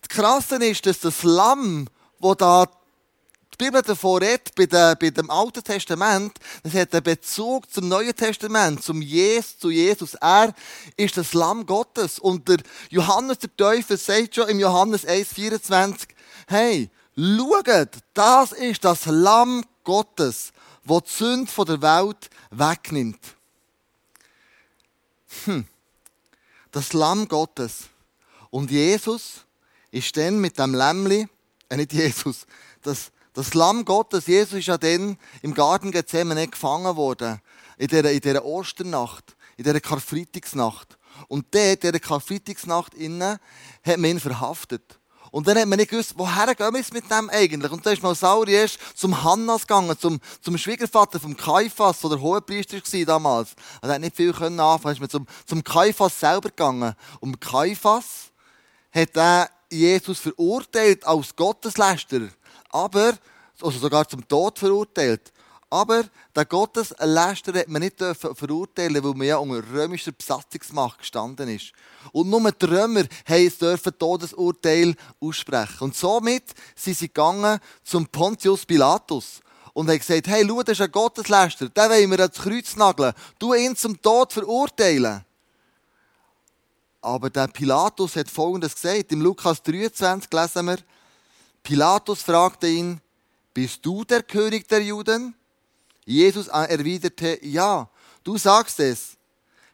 [0.00, 1.86] Das Krasse ist, dass das Lamm,
[2.20, 2.66] das da
[3.58, 8.14] Bibel davon redet, bei, der, bei dem Alten Testament, das hat einen Bezug zum Neuen
[8.14, 10.14] Testament, zum Jesus, zu Jesus.
[10.14, 10.54] Er
[10.96, 12.20] ist das Lamm Gottes.
[12.20, 16.06] Und der Johannes der Teufel sagt schon im Johannes 1,24,
[16.46, 20.52] hey, schaut, das ist das Lamm Gottes,
[20.84, 23.20] das die Sünde der Welt wegnimmt.
[25.44, 25.66] Hm.
[26.70, 27.88] Das Lamm Gottes.
[28.50, 29.44] Und Jesus
[29.90, 31.26] ist dann mit dem Lämmli,
[31.68, 32.46] äh nicht Jesus,
[32.82, 37.40] das das Lamm Gottes, Jesus ist ja dann im Garten Gethsemane gefangen worden.
[37.76, 40.98] In dieser, in dieser Osternacht, in dieser Karfreitagsnacht.
[41.28, 43.38] Und dort, in dieser Karfreitagsnacht innen,
[43.84, 44.98] hat man ihn verhaftet.
[45.30, 47.70] Und dann hat man nicht gewusst, woher gehen wir mit dem eigentlich?
[47.70, 53.04] Und dann ist Mausarius zum Hannas gegangen, zum, zum Schwiegervater vom Kaiphas, der Hohepriester war
[53.04, 53.50] damals.
[53.82, 54.94] Er hat nicht viel können anfangen.
[54.94, 56.94] Ist man zum, zum Kaiphas selber gegangen.
[57.20, 58.32] Und Kaiphas
[58.90, 62.30] hat er Jesus verurteilt als Gotteslästerer
[62.70, 63.14] aber,
[63.60, 65.32] also sogar zum Tod verurteilt.
[65.70, 66.04] Aber
[66.34, 71.72] der Gottesläster hat man nicht verurteilen weil man ja unter römischer Besatzungsmacht gestanden ist.
[72.12, 75.84] Und nur die Römer dürfen Todesurteil aussprechen.
[75.84, 79.40] Und somit sind sie gegangen zum Pontius Pilatus
[79.74, 83.12] und haben gesagt, hey, schau, das ist ein Gottesläster, den wollen wir ans Kreuz nageln.
[83.38, 85.22] Du ihn zum Tod verurteilen.
[87.00, 89.12] Aber der Pilatus hat Folgendes gesagt.
[89.12, 90.78] Im Lukas 23 lesen wir,
[91.68, 92.98] Pilatus fragte ihn,
[93.52, 95.34] bist du der König der Juden?
[96.06, 97.86] Jesus erwiderte, ja,
[98.24, 99.18] du sagst es.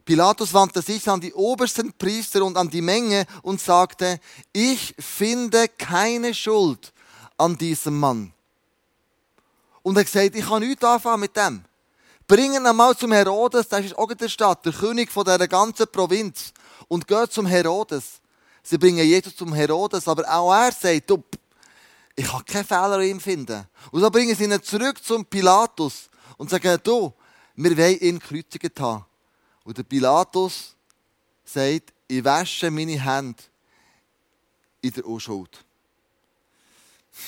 [0.05, 4.19] Pilatus wandte sich an die obersten Priester und an die Menge und sagte,
[4.53, 6.93] ich finde keine Schuld
[7.39, 8.33] an diesem Mann.
[9.85, 11.63] Und er sagte, ich kann nichts anfangen mit dem.
[12.27, 15.47] Bringen ihn mal zum Herodes, das ist auch in der Stadt, der König von der
[15.47, 16.53] ganzen Provinz.
[16.89, 18.21] Und geht zum Herodes.
[18.65, 21.23] Sie bringen Jesus zum Herodes, aber auch er sagt, du,
[22.17, 23.67] ich kann keinen Fehler an ihm finden.
[23.91, 27.13] Und so bringen sie ihn zurück zum Pilatus und sagen, du,
[27.57, 29.05] wir wollen ihn gekreuzigt haben.
[29.65, 30.75] Und der Pilatus
[31.45, 33.43] sagt, ich wasche meine Hände
[34.81, 35.65] in der Unschuld.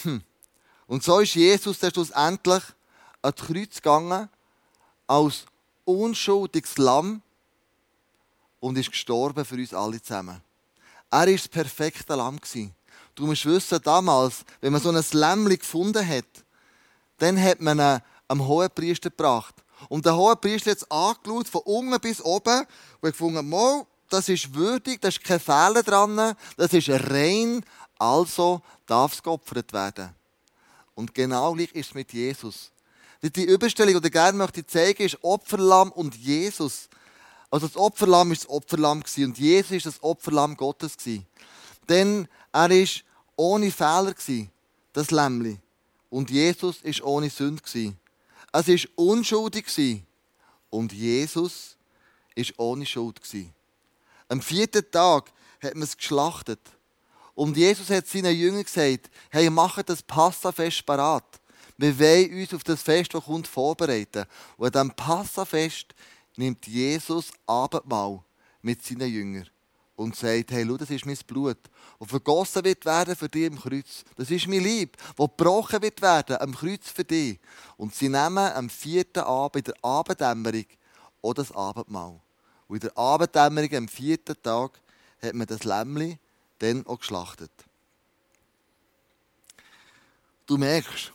[0.02, 0.22] Hm.
[0.86, 2.62] Und so ist Jesus dann schlussendlich
[3.22, 4.28] an das Kreuz gegangen,
[5.06, 5.46] als
[5.84, 7.22] unschuldiges Lamm
[8.60, 10.42] und ist gestorben für uns alle zusammen.
[11.10, 12.38] Er war das perfekte Lamm.
[13.16, 16.26] Du musst wissen, damals, wenn man so ein Lämmchen gefunden hat,
[17.18, 19.54] dann hat man ihn am Hohenpriester gebracht.
[19.88, 22.66] Und der hohe Priester hat es angeschaut, von unten bis oben,
[23.00, 27.64] und gefunden, das ist würdig, da ist kein Fehler dran, das ist rein,
[27.98, 30.10] also darf es geopfert werden.
[30.94, 32.70] Und genau gleich ist es mit Jesus.
[33.22, 36.88] Die Überstellung, die ich gerne möchte zeigen, ist Opferlamm und Jesus.
[37.50, 40.96] Also das Opferlamm ist das Opferlamm und Jesus ist das Opferlamm Gottes.
[41.88, 43.04] Denn er ist
[43.36, 44.50] ohne Fehler gewesen,
[44.92, 45.58] das Lämmli.
[46.10, 47.62] Und Jesus ist ohne Sünde.
[48.52, 49.66] Es ist unschuldig.
[50.70, 51.76] Und Jesus
[52.34, 53.20] ist ohne Schuld.
[54.28, 55.32] Am vierten Tag
[55.62, 56.60] hat man es geschlachtet.
[57.34, 61.40] Und Jesus hat seinen Jüngern gesagt, hey, macht das Passafest parat.
[61.76, 64.24] Wir wollen uns auf das Fest, das kommt, vorbereiten.
[64.56, 65.94] Und an diesem Passafest
[66.36, 68.22] nimmt Jesus Abendmahl
[68.62, 69.50] mit seinen Jüngern
[69.96, 71.58] und sagt, hey, schau, das ist mein Blut,
[71.98, 74.04] das vergossen wird werden für dich am Kreuz.
[74.16, 77.40] Das ist mein Lieb, das gebrochen wird werden am Kreuz für dich.
[77.76, 80.66] Und sie nehmen am vierten Abend, in der Abenddämmerung,
[81.22, 82.20] auch das Abendmahl.
[82.68, 84.80] Und in der Abenddämmerung, am vierten Tag,
[85.22, 86.18] hat man das Lämmli
[86.58, 87.50] dann auch geschlachtet.
[90.46, 91.12] Du merkst,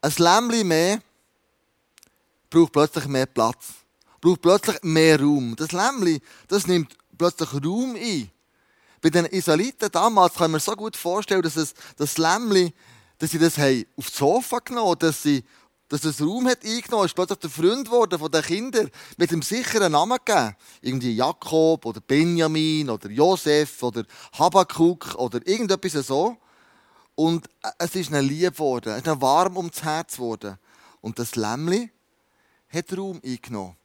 [0.00, 1.00] ein Lämmli mehr
[2.48, 3.74] braucht plötzlich mehr Platz,
[4.20, 5.54] braucht plötzlich mehr Raum.
[5.54, 8.30] Das Lämmli, das nimmt plötzlich Raum ein.
[9.02, 12.72] Bei den Israeliten damals kann man mir so gut vorstellen, dass es, das Lämmli,
[13.18, 15.44] dass sie das haben aufs Sofa genommen dass sie
[15.90, 19.42] dass das Raum hat eingenommen ist plötzlich der Freund geworden von den Kindern mit einem
[19.42, 20.54] sicheren Namen gegeben.
[20.82, 24.04] Irgendwie Jakob oder Benjamin oder Josef oder
[24.38, 26.36] Habakkuk oder irgendetwas so.
[27.16, 30.58] Und es ist eine Liebe geworden, es ist warm ums Herz geworden.
[31.00, 31.90] Und das Lämmli
[32.72, 33.76] hat Raum eingenommen.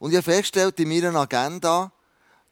[0.00, 1.92] Und ich habe festgestellt in meiner Agenda,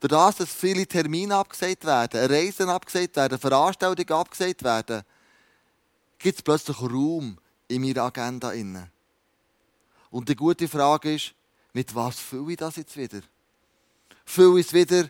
[0.01, 5.03] dadurch, dass viele Termine abgesagt werden, Reisen abgesagt werden, Veranstaltungen abgesagt werden,
[6.19, 7.39] gibt es plötzlich Raum
[7.69, 8.53] in meiner Agenda.
[10.11, 11.35] Und die gute Frage ist,
[11.73, 13.21] mit was fühle ich das jetzt wieder?
[14.25, 15.09] Fühle ich es wieder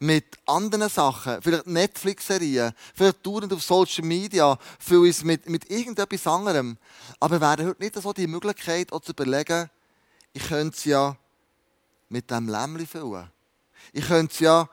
[0.00, 5.68] mit anderen Sachen, vielleicht Netflix-Serien, vielleicht dauernd auf Social Media, fühle ich es mit, mit
[5.70, 6.78] irgendetwas anderem.
[7.18, 9.68] Aber wäre heute nicht so die Möglichkeit, auch zu überlegen,
[10.32, 11.16] ich könnte es ja
[12.08, 13.28] mit dem Lämmli füllen.
[13.92, 14.68] Ich könnte es ja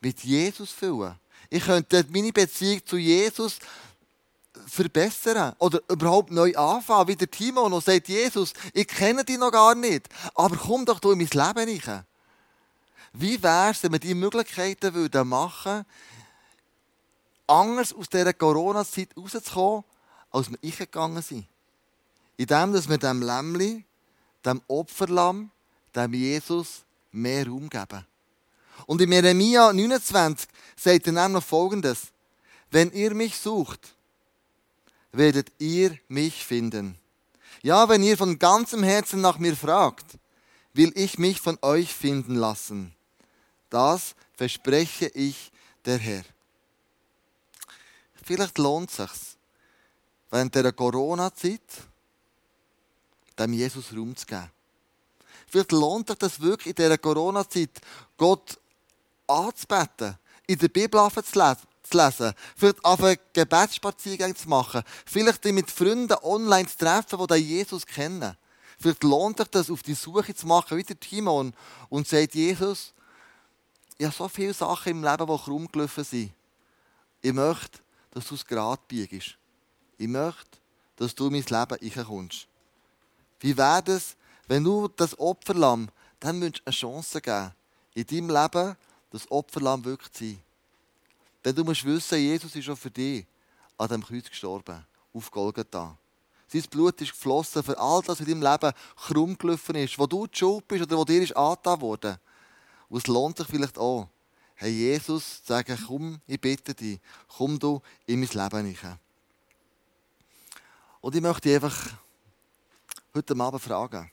[0.00, 1.14] mit Jesus füllen.
[1.48, 3.58] Ich könnte meine Beziehung zu Jesus
[4.66, 9.50] verbessern oder überhaupt neu anfangen, wie der Timo noch sagt, Jesus, ich kenne dich noch
[9.50, 12.04] gar nicht, aber komm doch du in mein Leben rein.
[13.12, 15.84] Wie wäre es, wenn wir diese Möglichkeiten würden machen
[17.46, 19.82] anders aus dieser Corona-Zeit rauszukommen,
[20.30, 21.46] als wir eingegangen sind?
[22.36, 23.84] Indem, dass wir dem Lämmli,
[24.44, 25.50] dem Opferlamm,
[25.94, 28.06] dem Jesus mehr Raum geben.
[28.86, 32.08] Und in Jeremia 29 sagt er nämlich folgendes:
[32.70, 33.94] Wenn ihr mich sucht,
[35.12, 36.96] werdet ihr mich finden.
[37.62, 40.06] Ja, wenn ihr von ganzem Herzen nach mir fragt,
[40.72, 42.94] will ich mich von euch finden lassen.
[43.68, 45.52] Das verspreche ich
[45.84, 46.24] der Herr.
[48.22, 49.36] Vielleicht lohnt es sich,
[50.30, 51.60] während der Corona-Zeit
[53.38, 54.50] dem Jesus Raum zu geben.
[55.46, 57.80] Vielleicht lohnt sich das wirklich in dieser Corona-Zeit,
[58.16, 58.59] Gott
[59.30, 61.56] anzubeten, in der Bibel zu
[61.92, 67.86] lesen, vielleicht auf einen Gebetsspaziergang zu machen, vielleicht mit Freunden online zu treffen, die Jesus
[67.86, 68.36] kennen.
[68.78, 71.52] Vielleicht lohnt sich das, auf die Suche zu machen, wie der Timon,
[71.88, 72.94] und sagt, Jesus,
[73.98, 76.32] ich habe so viele Sachen im Leben, die krumm gelaufen sind.
[77.20, 79.36] Ich möchte, dass du es gerade biegst.
[79.98, 80.58] Ich möchte,
[80.96, 82.46] dass du in mein Leben reinkommst.
[83.40, 84.16] Wie wäre es,
[84.48, 87.52] wenn du das Opferlamm, dann eine Chance geben,
[87.94, 88.76] in deinem Leben
[89.10, 90.40] das Opferlamm wirklich sein.
[91.44, 93.26] Denn du musst wissen, Jesus ist schon für dich
[93.76, 95.96] an dem Kreuz gestorben, auf Golgatha.
[96.48, 100.06] Sein Blut ist geflossen für all das, was in deinem Leben krumm gelaufen ist, wo
[100.06, 102.16] du die Schuld bist oder wo dir ist angetan worden.
[102.88, 104.08] Und es lohnt sich vielleicht auch,
[104.56, 106.98] hey Jesus, sagen, komm, ich bitte dich,
[107.28, 108.98] komm du in mein Leben hinein.
[111.00, 111.92] Und ich möchte dich einfach
[113.14, 114.10] heute Abend fragen,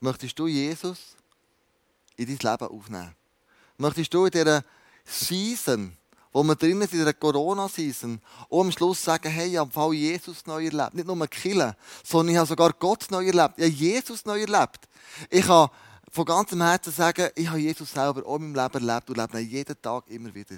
[0.00, 1.16] möchtest du Jesus
[2.20, 3.14] in dein Leben aufnehmen?
[3.78, 4.62] Möchtest du in dieser
[5.04, 5.96] Season,
[6.32, 10.46] wo wir drinnen sind, in der Corona-Season, auch am Schluss sagen, hey, ich habe Jesus
[10.46, 10.94] neu erlebt.
[10.94, 13.54] Nicht nur Killen, sondern ich habe sogar Gott neu erlebt.
[13.56, 14.86] Ich habe Jesus neu erlebt.
[15.30, 15.72] Ich habe
[16.12, 19.40] von ganzem Herzen sagen, ich habe Jesus selber auch in meinem Leben erlebt und lebe
[19.40, 20.56] ihn jeden Tag immer wieder.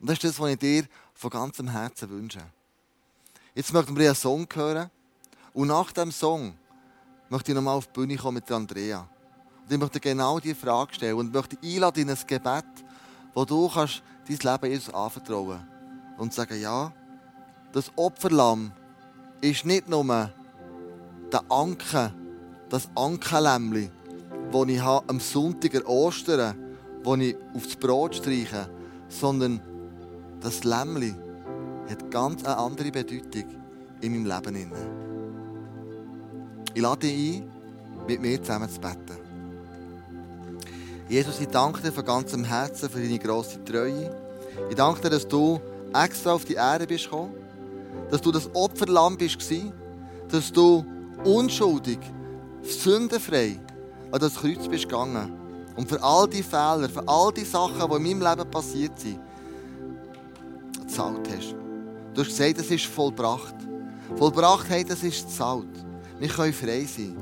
[0.00, 2.42] Und das ist das, was ich dir von ganzem Herzen wünsche.
[3.54, 4.90] Jetzt möchten wir einen Song hören.
[5.52, 6.58] Und nach dem Song
[7.28, 9.08] möchte ich nochmal auf die Bühne kommen mit Andrea.
[9.64, 12.64] Und ich möchte genau diese Frage stellen und möchte einladen in ein Gebet,
[13.32, 15.60] wo du kannst dein Leben Jesus anvertrauen
[16.18, 16.92] und sagen, ja,
[17.72, 18.72] das Opferlamm
[19.40, 20.30] ist nicht nur
[21.32, 22.12] der Anker,
[22.68, 23.90] das Ankerlämmli,
[24.52, 26.56] das ich habe am Sonntag an Ostern,
[27.02, 28.68] das ich aufs Brot streiche,
[29.08, 29.60] sondern
[30.40, 31.14] das Lämmli
[31.88, 33.44] hat ganz eine andere Bedeutung
[34.00, 34.72] in meinem Leben.
[36.74, 37.52] Ich lade dich ein,
[38.06, 39.23] mit mir zusammen zu beten.
[41.14, 44.12] Jesus, ich danke dir von ganzem Herzen für deine grosse Treue.
[44.68, 45.60] Ich danke dir, dass du
[45.92, 47.34] extra auf die Erde bist gekommen,
[48.10, 49.72] dass du das Opferlamm bist gsi,
[50.28, 50.84] dass du
[51.22, 52.00] unschuldig,
[52.64, 53.60] sündenfrei
[54.10, 55.32] an das Kreuz bist gegangen
[55.76, 59.20] und für all die Fehler, für all die Sachen, die in meinem Leben passiert sind,
[60.80, 61.54] gezahlt hast.
[62.12, 63.54] Du hast gesagt, es ist vollbracht.
[64.16, 65.68] Vollbracht, hey, das ist zahlt.
[66.18, 67.16] Wir können frei sein.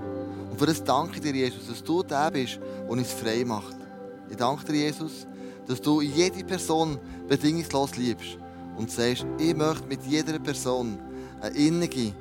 [0.50, 3.81] Und für das danke ich dir, Jesus, dass du der bist, der uns frei macht.
[4.32, 5.26] Ich danke dir, Jesus,
[5.66, 8.38] dass du jede Person bedingungslos liebst
[8.78, 10.98] und sagst, ich möchte mit jeder Person
[11.42, 12.14] eine innige,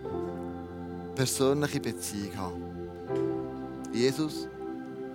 [1.15, 2.63] persönliche Beziehung haben.
[3.93, 4.49] Jesus,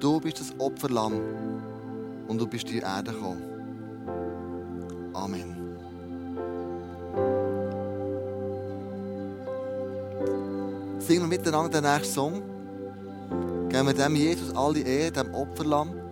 [0.01, 1.21] du bist das Opferlamm
[2.29, 3.43] und du bist die Erde gekommen.
[5.13, 5.55] Amen.
[10.99, 12.43] Singen wir miteinander den nächsten Song.
[13.69, 16.06] Geben wir dem Jesus alle Ehre, dem Opferlamm.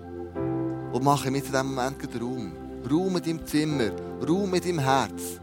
[0.94, 2.52] Und machen mit diesem Moment gleich Raum.
[2.88, 3.90] Raum mit deinem Zimmer,
[4.28, 5.40] Raum mit deinem Herz.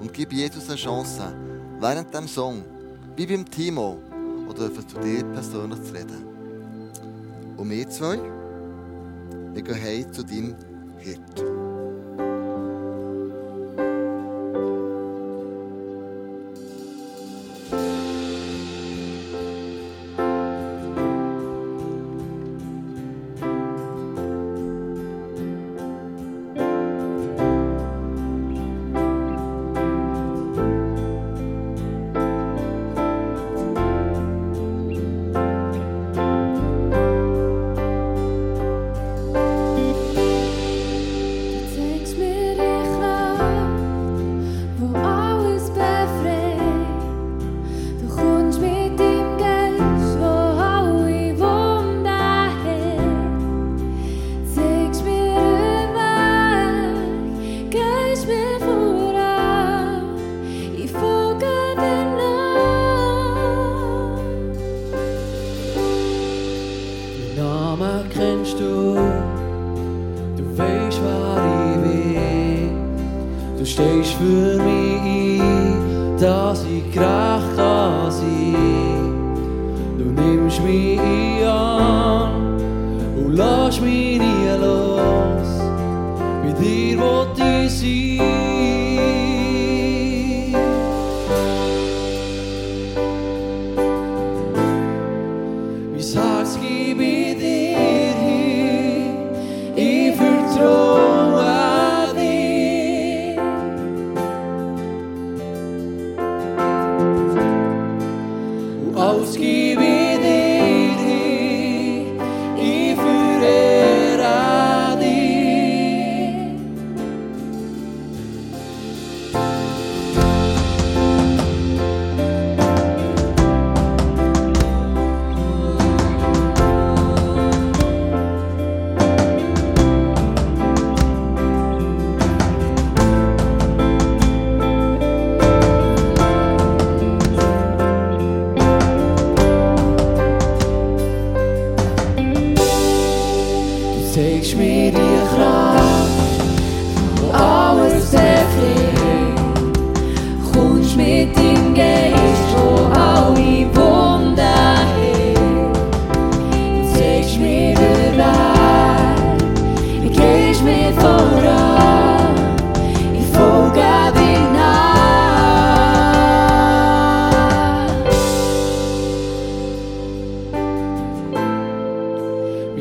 [0.00, 1.34] Und gib Jesus eine Chance,
[1.80, 2.62] während dem Song,
[3.16, 3.98] wie beim Timo,
[4.48, 6.24] oder zu dir persönlich zu reden.
[7.56, 8.20] Und wir zwei,
[9.52, 10.54] wir gehen heim zu deinem
[10.98, 11.51] Hirt.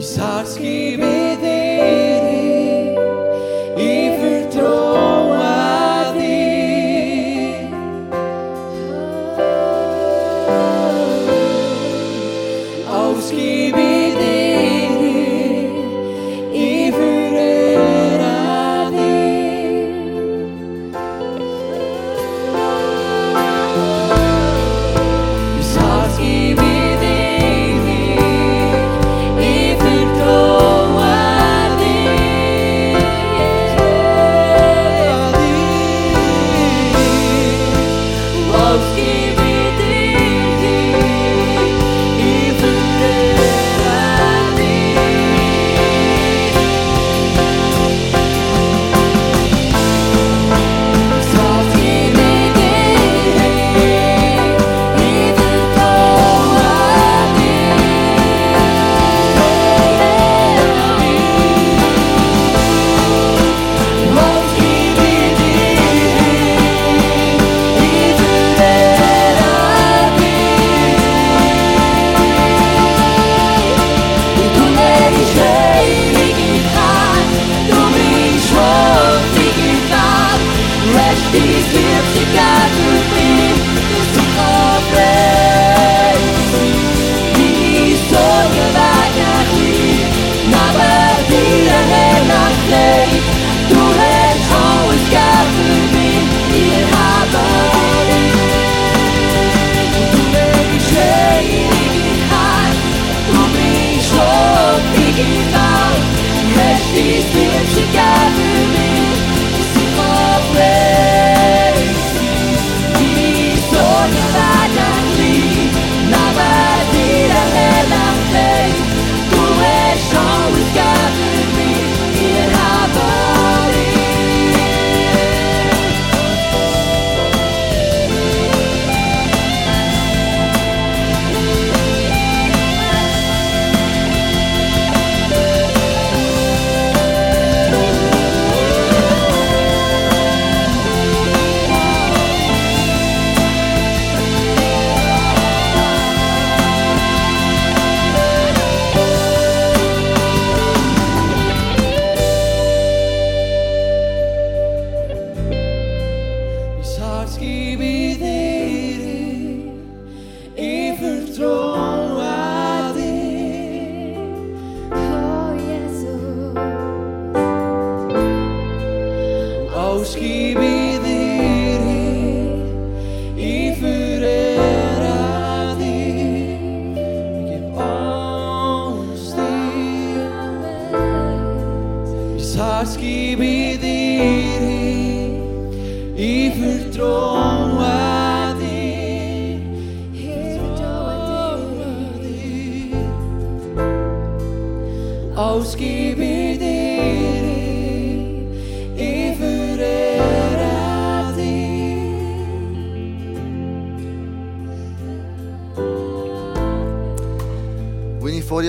[0.02, 1.51] Isaac's giving.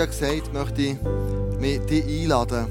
[0.03, 0.97] Vorher gesagt möchte ich
[1.61, 2.67] mich dich einladen.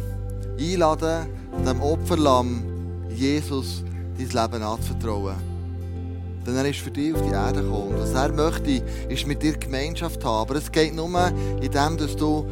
[0.59, 1.27] Einladen,
[1.65, 2.61] dem Opferlamm
[3.09, 3.85] Jesus
[4.17, 5.35] dein Leben anzuvertrauen.
[6.45, 7.95] Denn er ist für dich auf die Erde gekommen.
[7.99, 10.41] Was er möchte, ist mit dir Gemeinschaft haben.
[10.41, 12.45] Aber es geht nur in dem, dass du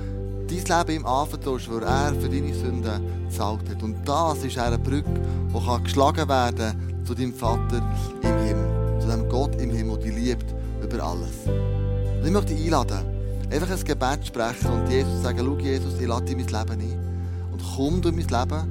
[0.47, 3.83] dein Leben ihm anvertraust, weil er für deine Sünden gezahlt hat.
[3.83, 5.09] Und das ist eine Brücke,
[5.53, 7.81] die kann geschlagen werden zu deinem Vater
[8.21, 9.01] im Himmel.
[9.01, 10.45] Zu dem Gott im Himmel, der liebt
[10.81, 11.35] über alles.
[11.47, 13.08] Und ich möchte dich einladen,
[13.51, 16.81] einfach ein Gebet sprechen und Jesus sagen, schau Jesus, ich lade dich in mein Leben
[16.81, 16.99] ein.
[17.51, 18.61] Und komm durch mein Leben.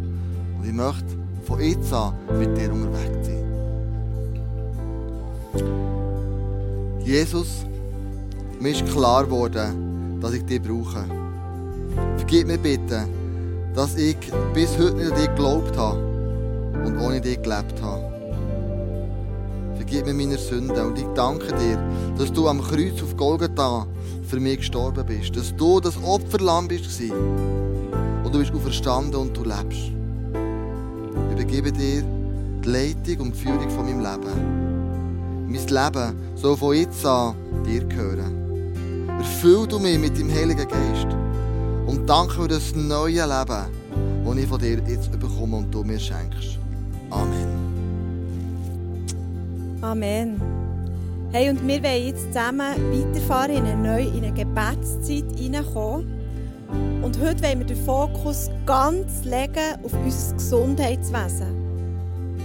[0.58, 1.04] Und ich möchte
[1.44, 3.38] von jetzt an mit dir unterwegs sein.
[7.04, 7.64] Jesus,
[8.60, 11.04] mir ist klar geworden, dass ich dich brauche.
[12.16, 13.08] Vergib mir bitte,
[13.74, 14.16] dass ich
[14.52, 15.98] bis heute nicht an dich geglaubt habe
[16.84, 18.04] und ohne dich gelebt habe.
[19.76, 21.78] Vergib mir meine Sünden und ich danke dir,
[22.18, 23.86] dass du am Kreuz auf Golgatha
[24.28, 25.36] für mich gestorben bist.
[25.36, 27.00] Dass du das Opferlamm bist
[28.24, 29.92] und du bist auferstanden und du lebst.
[31.28, 32.02] Ich übergebe dir
[32.64, 35.48] die Leitung und die Führung von meinem Leben.
[35.48, 37.34] Mein Leben soll von jetzt an
[37.66, 39.08] dir gehören.
[39.18, 41.08] Erfüll du mich mit dem Heiligen Geist
[41.86, 43.66] und danke für das neue Leben,
[44.24, 46.58] das ich von dir jetzt bekomme und du mir schenkst.
[47.10, 47.68] Amen.
[49.80, 50.57] Amen.
[51.30, 56.10] Hey, und wir wollen jetzt zusammen weiterfahren in eine neue in eine Gebetszeit hineinkommen.
[57.02, 61.48] Und heute wollen wir den Fokus ganz legen auf unser Gesundheitswesen.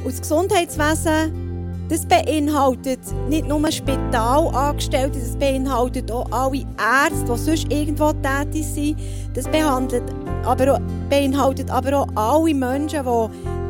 [0.04, 7.72] Und das Gesundheitswesen, das beinhaltet nicht nur Spitalangestellte, das beinhaltet auch alle Ärzte, die sonst
[7.72, 9.00] irgendwo tätig sind.
[9.34, 10.04] Das behandelt
[10.44, 13.06] aber auch, beinhaltet aber auch alle Menschen,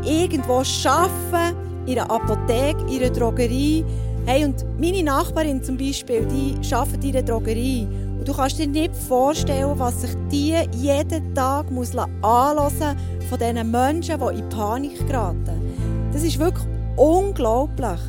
[0.03, 1.55] die irgendwo arbeiten,
[1.85, 3.85] in einer Apotheke, in einer Drogerie.
[4.25, 7.85] Hey, und meine Nachbarin zum Beispiel, die arbeitet in einer Drogerie.
[8.17, 12.97] Und du kannst dir nicht vorstellen, was sich die jeden Tag muss anhören
[13.29, 16.09] von diesen Menschen, die in Panik geraten.
[16.13, 16.65] Das ist wirklich
[16.95, 17.99] unglaublich.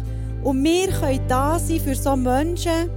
[0.44, 2.88] Und wir können da sein für so Menschen.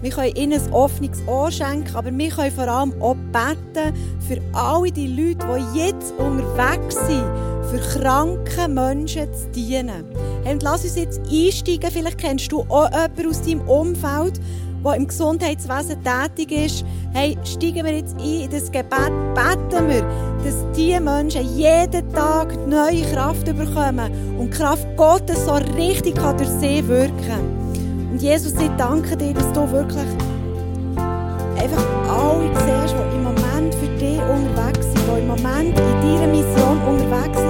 [0.00, 4.40] Wir können ihnen ein offenes Ohr schenken, aber wir können vor allem auch beten für
[4.52, 7.24] alle die Leute, die jetzt unterwegs sind,
[7.70, 10.04] für kranke Menschen zu dienen.
[10.44, 11.90] Hey, und lass uns jetzt einsteigen.
[11.90, 14.40] Vielleicht kennst du auch jemanden aus deinem Umfeld,
[14.84, 16.84] der im Gesundheitswesen tätig ist.
[17.12, 20.02] Hey, steigen wir jetzt ein in das Gebet, beten wir,
[20.44, 26.36] dass diese Menschen jeden Tag neue Kraft bekommen und die Kraft Gottes so richtig kann
[26.36, 30.08] durch sie wirken Und Jesus, ich danke dir, dass du wirklich
[31.56, 36.26] einfach alle siehst, die im Moment für dich unterwegs sind, die im Moment in deiner
[36.26, 37.41] Mission unterwegs sind,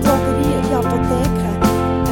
[0.00, 1.54] in Drogerien, in Apotheken,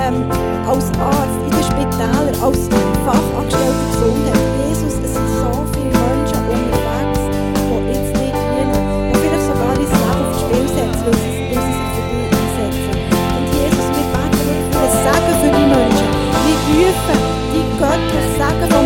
[0.01, 0.25] ähm,
[0.69, 2.69] als Arzt, in den Spitälern, als
[3.05, 4.45] Fachangestellter Gesundheit.
[4.69, 7.23] Jesus, es sind so viele Menschen unterwegs,
[7.57, 11.65] die jetzt nicht dienen und vielleicht sogar ihr Leben aufs Spiel setzen, weil sie, weil
[11.65, 12.95] sie sich für dich einsetzen.
[13.37, 14.41] Und Jesus, wir beten
[14.73, 16.09] für ein Segen für die Menschen.
[16.45, 17.21] Wir rufen
[17.55, 18.78] die göttliche Segen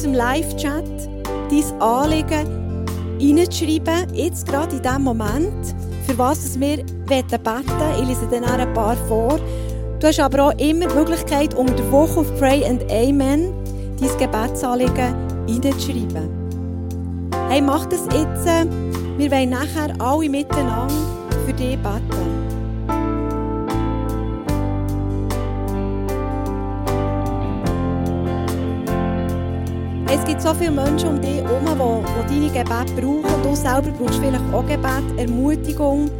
[0.00, 0.84] dem Live-Chat
[1.50, 2.62] dein Anliegen
[3.20, 5.74] reinzuschreiben, jetzt gerade in diesem Moment,
[6.06, 8.00] für was wir beten wollen.
[8.00, 9.38] Ich lese dann auch ein paar vor.
[10.00, 13.52] Du hast aber auch immer die Möglichkeit, unter der Woche auf Pray and Amen
[14.00, 15.14] dein Gebetsanliegen
[15.46, 16.28] reinzuschreiben.
[17.48, 18.46] Hey, mach das jetzt.
[19.18, 20.94] Wir wollen nachher alle miteinander
[21.46, 22.41] für dich beten.
[30.14, 33.42] Es gibt so viele Menschen um dich herum, die, die deine Gebete brauchen.
[33.42, 36.10] Du selber brauchst vielleicht auch Gebet, Ermutigung.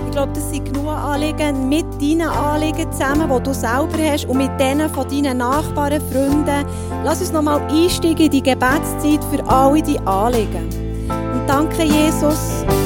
[0.08, 4.38] Ich glaube, das sind genug Anliegen mit deinen Anliegen zusammen, die du selber hast und
[4.38, 6.64] mit denen von deinen Nachbarn, Freunden.
[7.04, 10.70] Lass uns nochmal einsteigen in die Gebetszeit für alle die Anliegen.
[11.10, 12.78] Und danke, Jesus, dass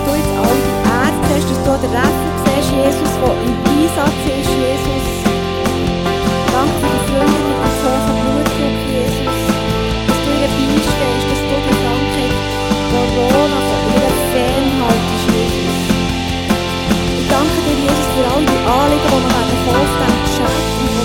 [0.00, 4.22] du jetzt alle die Ärzte hast, dass du den Retter siehst, Jesus, der im Einsatz
[4.24, 5.06] ist, Jesus.
[6.52, 6.93] Danke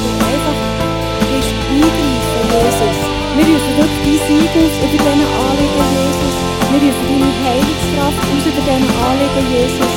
[0.03, 0.59] Du einfach
[1.29, 2.97] bist eingreifen, Jesus.
[3.35, 6.35] Wir rufen wirklich dein Sieg aus über diesen Anliegen, Jesus.
[6.71, 9.93] Wir rufen deine Heilungskraft aus über diesen Anliegen, Jesus.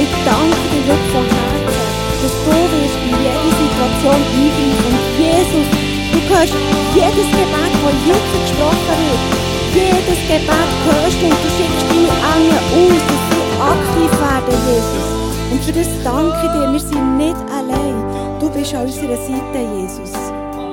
[0.00, 1.90] Ich danke dir wirklich von Herzen
[2.22, 4.92] dass du wirst in jede Situation eingreifen.
[4.92, 5.66] Und Jesus,
[6.12, 6.54] du hörst
[6.92, 9.22] jedes Gebet, das jetzt gesprochen wird.
[9.72, 15.06] Jedes Gebet hörst du und du schickst deine Engel aus, dass sie aktiv werden, Jesus.
[15.50, 16.72] Und für das danke ich dir.
[16.72, 17.40] Wir sind nicht
[18.60, 20.12] bist an unserer Seite, Jesus.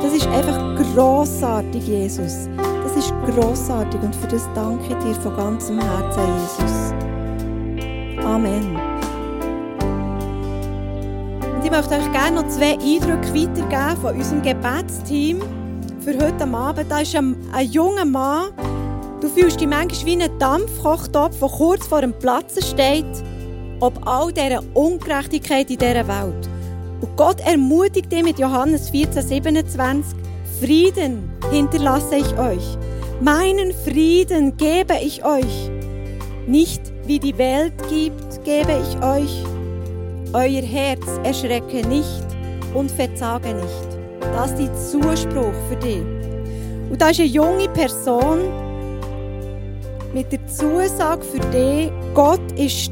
[0.01, 2.49] Das ist einfach grossartig, Jesus.
[2.83, 6.93] Das ist grossartig und für das danke ich dir von ganzem Herzen, Jesus.
[8.25, 8.75] Amen.
[11.55, 15.41] Und ich möchte euch gerne noch zwei Eindrücke weitergeben von unserem Gebetsteam
[16.01, 16.91] für heute Abend.
[16.91, 18.49] Da ist ein, ein junger Mann.
[19.21, 23.23] Du fühlst dich manchmal wie ein Dampfkochtopf, der kurz vor dem Platzen steht,
[23.79, 26.56] ob all dieser Ungerechtigkeit in dieser Welt.
[27.01, 30.17] Und Gott ermutigt dich mit Johannes 14, 27,
[30.59, 32.77] Frieden hinterlasse ich euch.
[33.21, 35.71] Meinen Frieden gebe ich euch.
[36.47, 39.43] Nicht wie die Welt gibt, gebe ich euch.
[40.33, 42.25] Euer Herz erschrecke nicht
[42.73, 43.87] und verzage nicht.
[44.19, 46.01] Das ist der Zuspruch für dich.
[46.89, 48.39] Und da ist eine junge Person
[50.13, 52.91] mit der Zusage für dich, Gott ist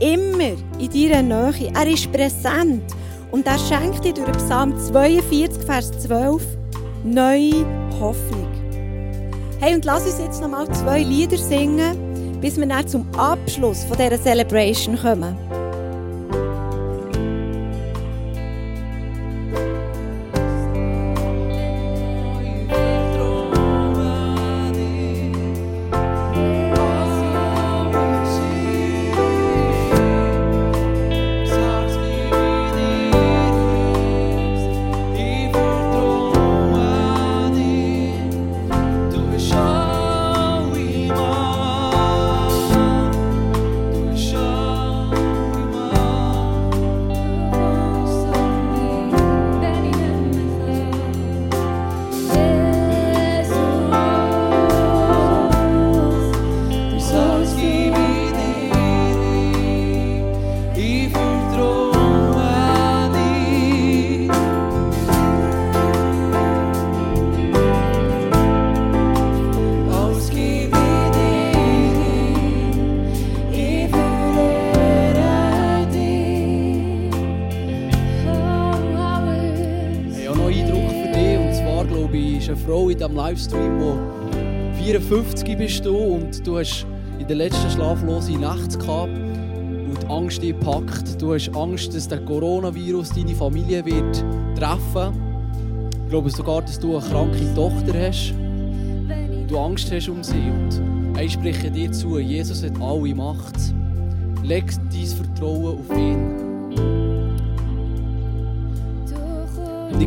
[0.00, 1.72] immer in deiner Nähe.
[1.74, 2.82] Er ist präsent.
[3.30, 6.42] Und er schenkt dir durch Psalm 42, Vers 12
[7.04, 7.66] neue
[8.00, 8.46] Hoffnung.
[9.60, 13.84] Hey, und lass uns jetzt noch mal zwei Lieder singen, bis wir dann zum Abschluss
[13.84, 15.36] von dieser Celebration kommen.
[83.38, 83.96] Livestream, wo
[84.82, 86.84] 54 bist du und du hast
[87.20, 91.22] in der letzten schlaflosen Nacht gehabt und die Angst dich packt.
[91.22, 94.24] Du hast Angst, dass der Coronavirus deine Familie wird
[94.58, 95.12] treffen.
[96.02, 98.34] Ich glaube sogar, dass du eine kranke Tochter hast.
[99.46, 103.54] Du Angst hast um sie und ich spreche dir zu, Jesus hat alle Macht.
[104.42, 106.37] Leg dein Vertrauen auf ihn.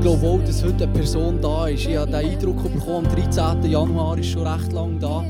[0.02, 1.86] Ich glaube auch, dass heute eine Person da ist.
[1.86, 3.70] Ich habe den Eindruck bekommen, am 13.
[3.70, 5.24] Januar ist schon recht lang da,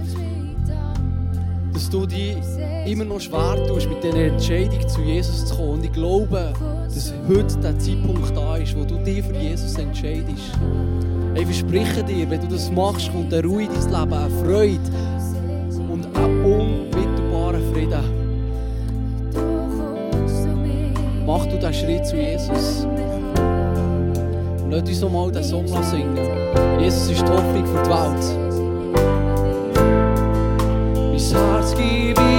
[1.74, 2.38] dass du dich
[2.86, 5.72] immer noch schwer tust, mit dieser Entscheidung zu Jesus zu kommen.
[5.72, 6.54] Und ich glaube,
[6.86, 10.54] dass heute der Zeitpunkt da ist, wo du dich für Jesus entscheidest.
[11.36, 14.80] Ich verspreche dir, wenn du das machst, kommt eine Ruhe in dein Leben, eine Freude
[15.92, 18.22] und ein unmittelbarer Frieden.
[21.28, 22.61] Mach du diesen Schritt zu Jesus.
[24.84, 26.18] Lass uns mal den Song singen.
[26.80, 28.24] Jesus ist die Hoffnung für die Welt.
[31.12, 32.31] Mein Herz gebe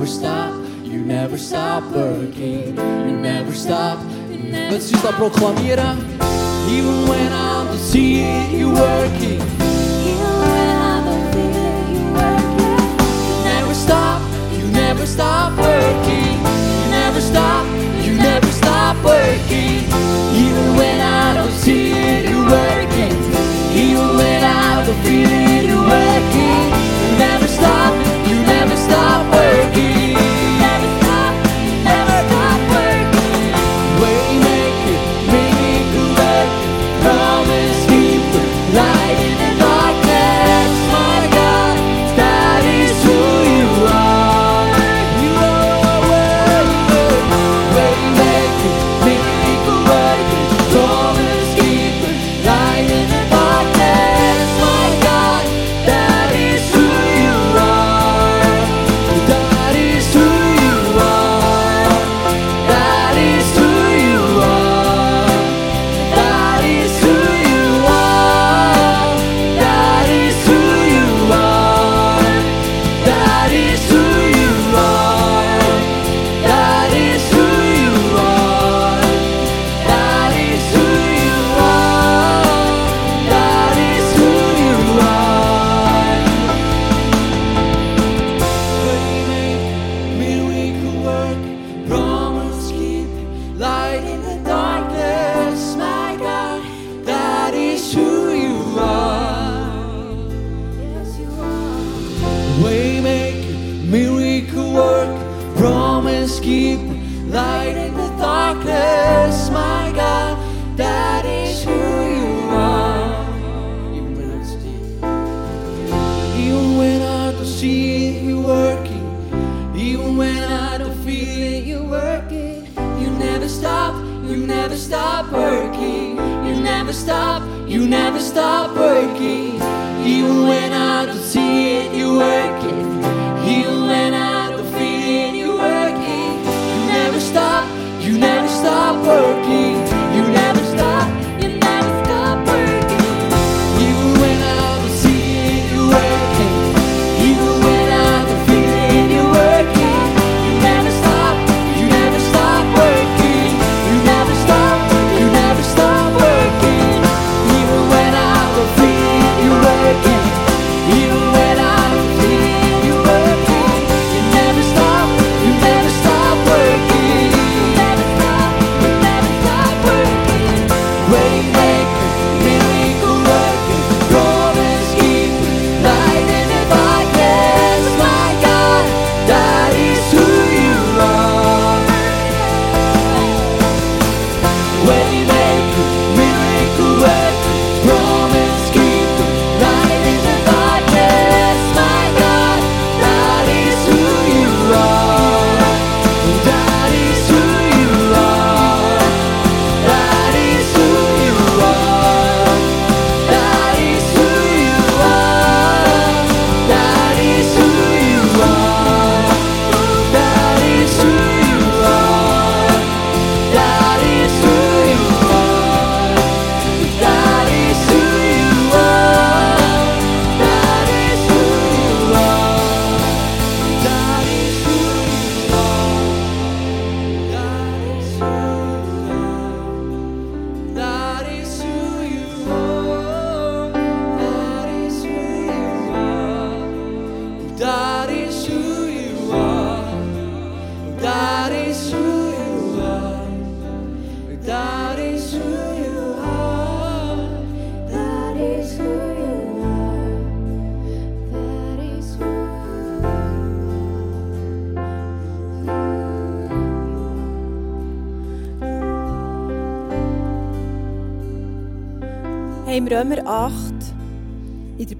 [0.00, 2.74] never stop, you never stop working.
[2.74, 3.98] You never stop.
[4.50, 5.98] Lass uns das proklamieren.
[6.70, 9.42] Even when I don't see it, you're working.
[10.06, 10.16] You
[13.44, 14.22] never stop,
[14.56, 16.38] you never stop working.
[16.80, 17.66] You never stop,
[18.02, 19.84] you never stop working.
[20.32, 23.16] Even when I don't see it, you're working.
[23.76, 26.70] Even when I don't feel it, you're working.
[27.02, 27.92] You never stop,
[28.26, 29.29] you never stop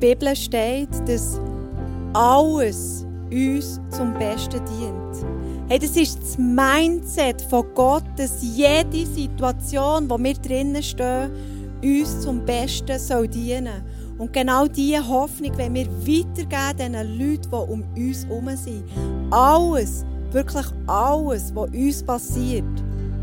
[0.00, 1.38] Bibel steht, dass
[2.14, 5.26] alles uns zum Besten dient.
[5.68, 11.30] Hey, das ist das Mindset von Gott, dass jede Situation, wo wir drinnen stehen,
[11.82, 13.82] uns zum Besten soll dienen.
[14.18, 18.84] Und genau diese Hoffnung wenn wir weitergeben den Leuten, die um uns herum sind.
[19.30, 22.64] Alles, wirklich alles, was uns passiert,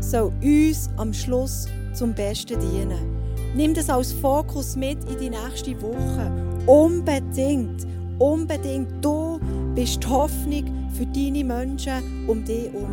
[0.00, 3.18] soll uns am Schluss zum Besten dienen.
[3.54, 6.47] Nimm das als Fokus mit in die nächste Woche.
[6.68, 7.86] Unbedingt,
[8.18, 9.02] unbedingt.
[9.02, 9.40] Du
[9.74, 12.90] bist die Hoffnung für deine Menschen um dich herum.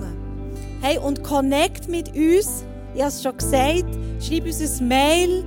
[0.80, 2.64] Hey, und connect mit uns.
[2.94, 3.84] Ich habe es schon gesagt.
[4.22, 5.44] Schreib uns ein Mail,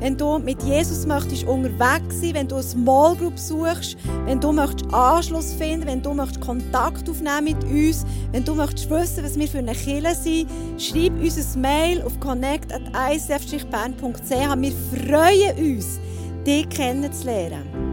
[0.00, 4.50] wenn du mit Jesus möchtest unterwegs sein, wenn du eine Small Group suchst, wenn du
[4.50, 9.38] möchtest Anschluss finden, wenn du möchtest Kontakt aufnehmen mit uns, wenn du möchtest wissen, was
[9.38, 10.48] wir für eine Kirche sind,
[10.78, 14.30] schreib uns ein Mail auf connect@icf-bern.ch.
[14.30, 14.72] Wir
[15.06, 16.00] freuen uns,
[16.46, 17.90] dich kennenzulernen.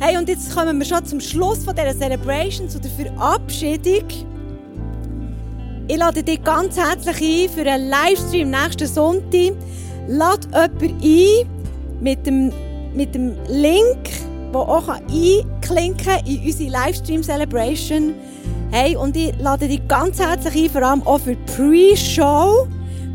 [0.00, 4.08] Hey, und jetzt kommen wir schon zum Schluss von dieser Celebration, zu der Verabschiedung.
[5.88, 9.52] Ich lade dich ganz herzlich ein für einen Livestream nächsten Sonntag.
[10.08, 10.48] Lade
[10.80, 11.46] jemanden ein
[12.00, 12.52] mit dem,
[12.94, 14.10] mit dem Link,
[14.52, 18.14] der auch einklinken kann in unsere Livestream-Celebration.
[18.72, 22.66] Hey, und ich lade dich ganz herzlich ein, vor allem auch für die Pre-Show.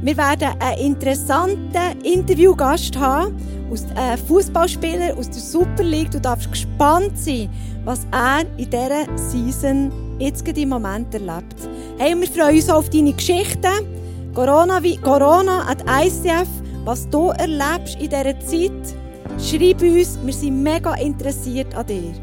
[0.01, 3.35] Wir werden einen interessanten Interviewgast haben,
[3.71, 6.11] aus einem Fußballspieler aus der Super League.
[6.11, 7.49] Du darfst gespannt sein,
[7.83, 11.55] was er in dieser Season jetzt gerade im Moment erlebt.
[11.97, 13.87] Hey, wir freuen uns auf deine Geschichten.
[14.35, 16.47] Corona, wie Corona at ICF,
[16.85, 18.95] was du erlebst in dieser Zeit.
[19.39, 22.13] Schreib uns, wir sind mega interessiert an dir.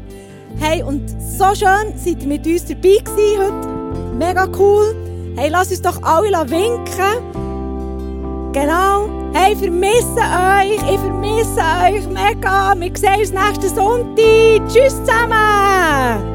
[0.57, 4.15] Hey, und so schön seid ihr mit uns dabei gewesen heute.
[4.17, 4.95] Mega cool.
[5.35, 7.34] Hey, lass uns doch alle winken.
[8.55, 9.09] Genau.
[9.33, 10.79] Hey, vermisse euch.
[10.89, 12.73] Ich vermisse euch mega.
[12.77, 14.69] Wir sehen uns nächsten Sonntag.
[14.69, 16.34] Tschüss zusammen.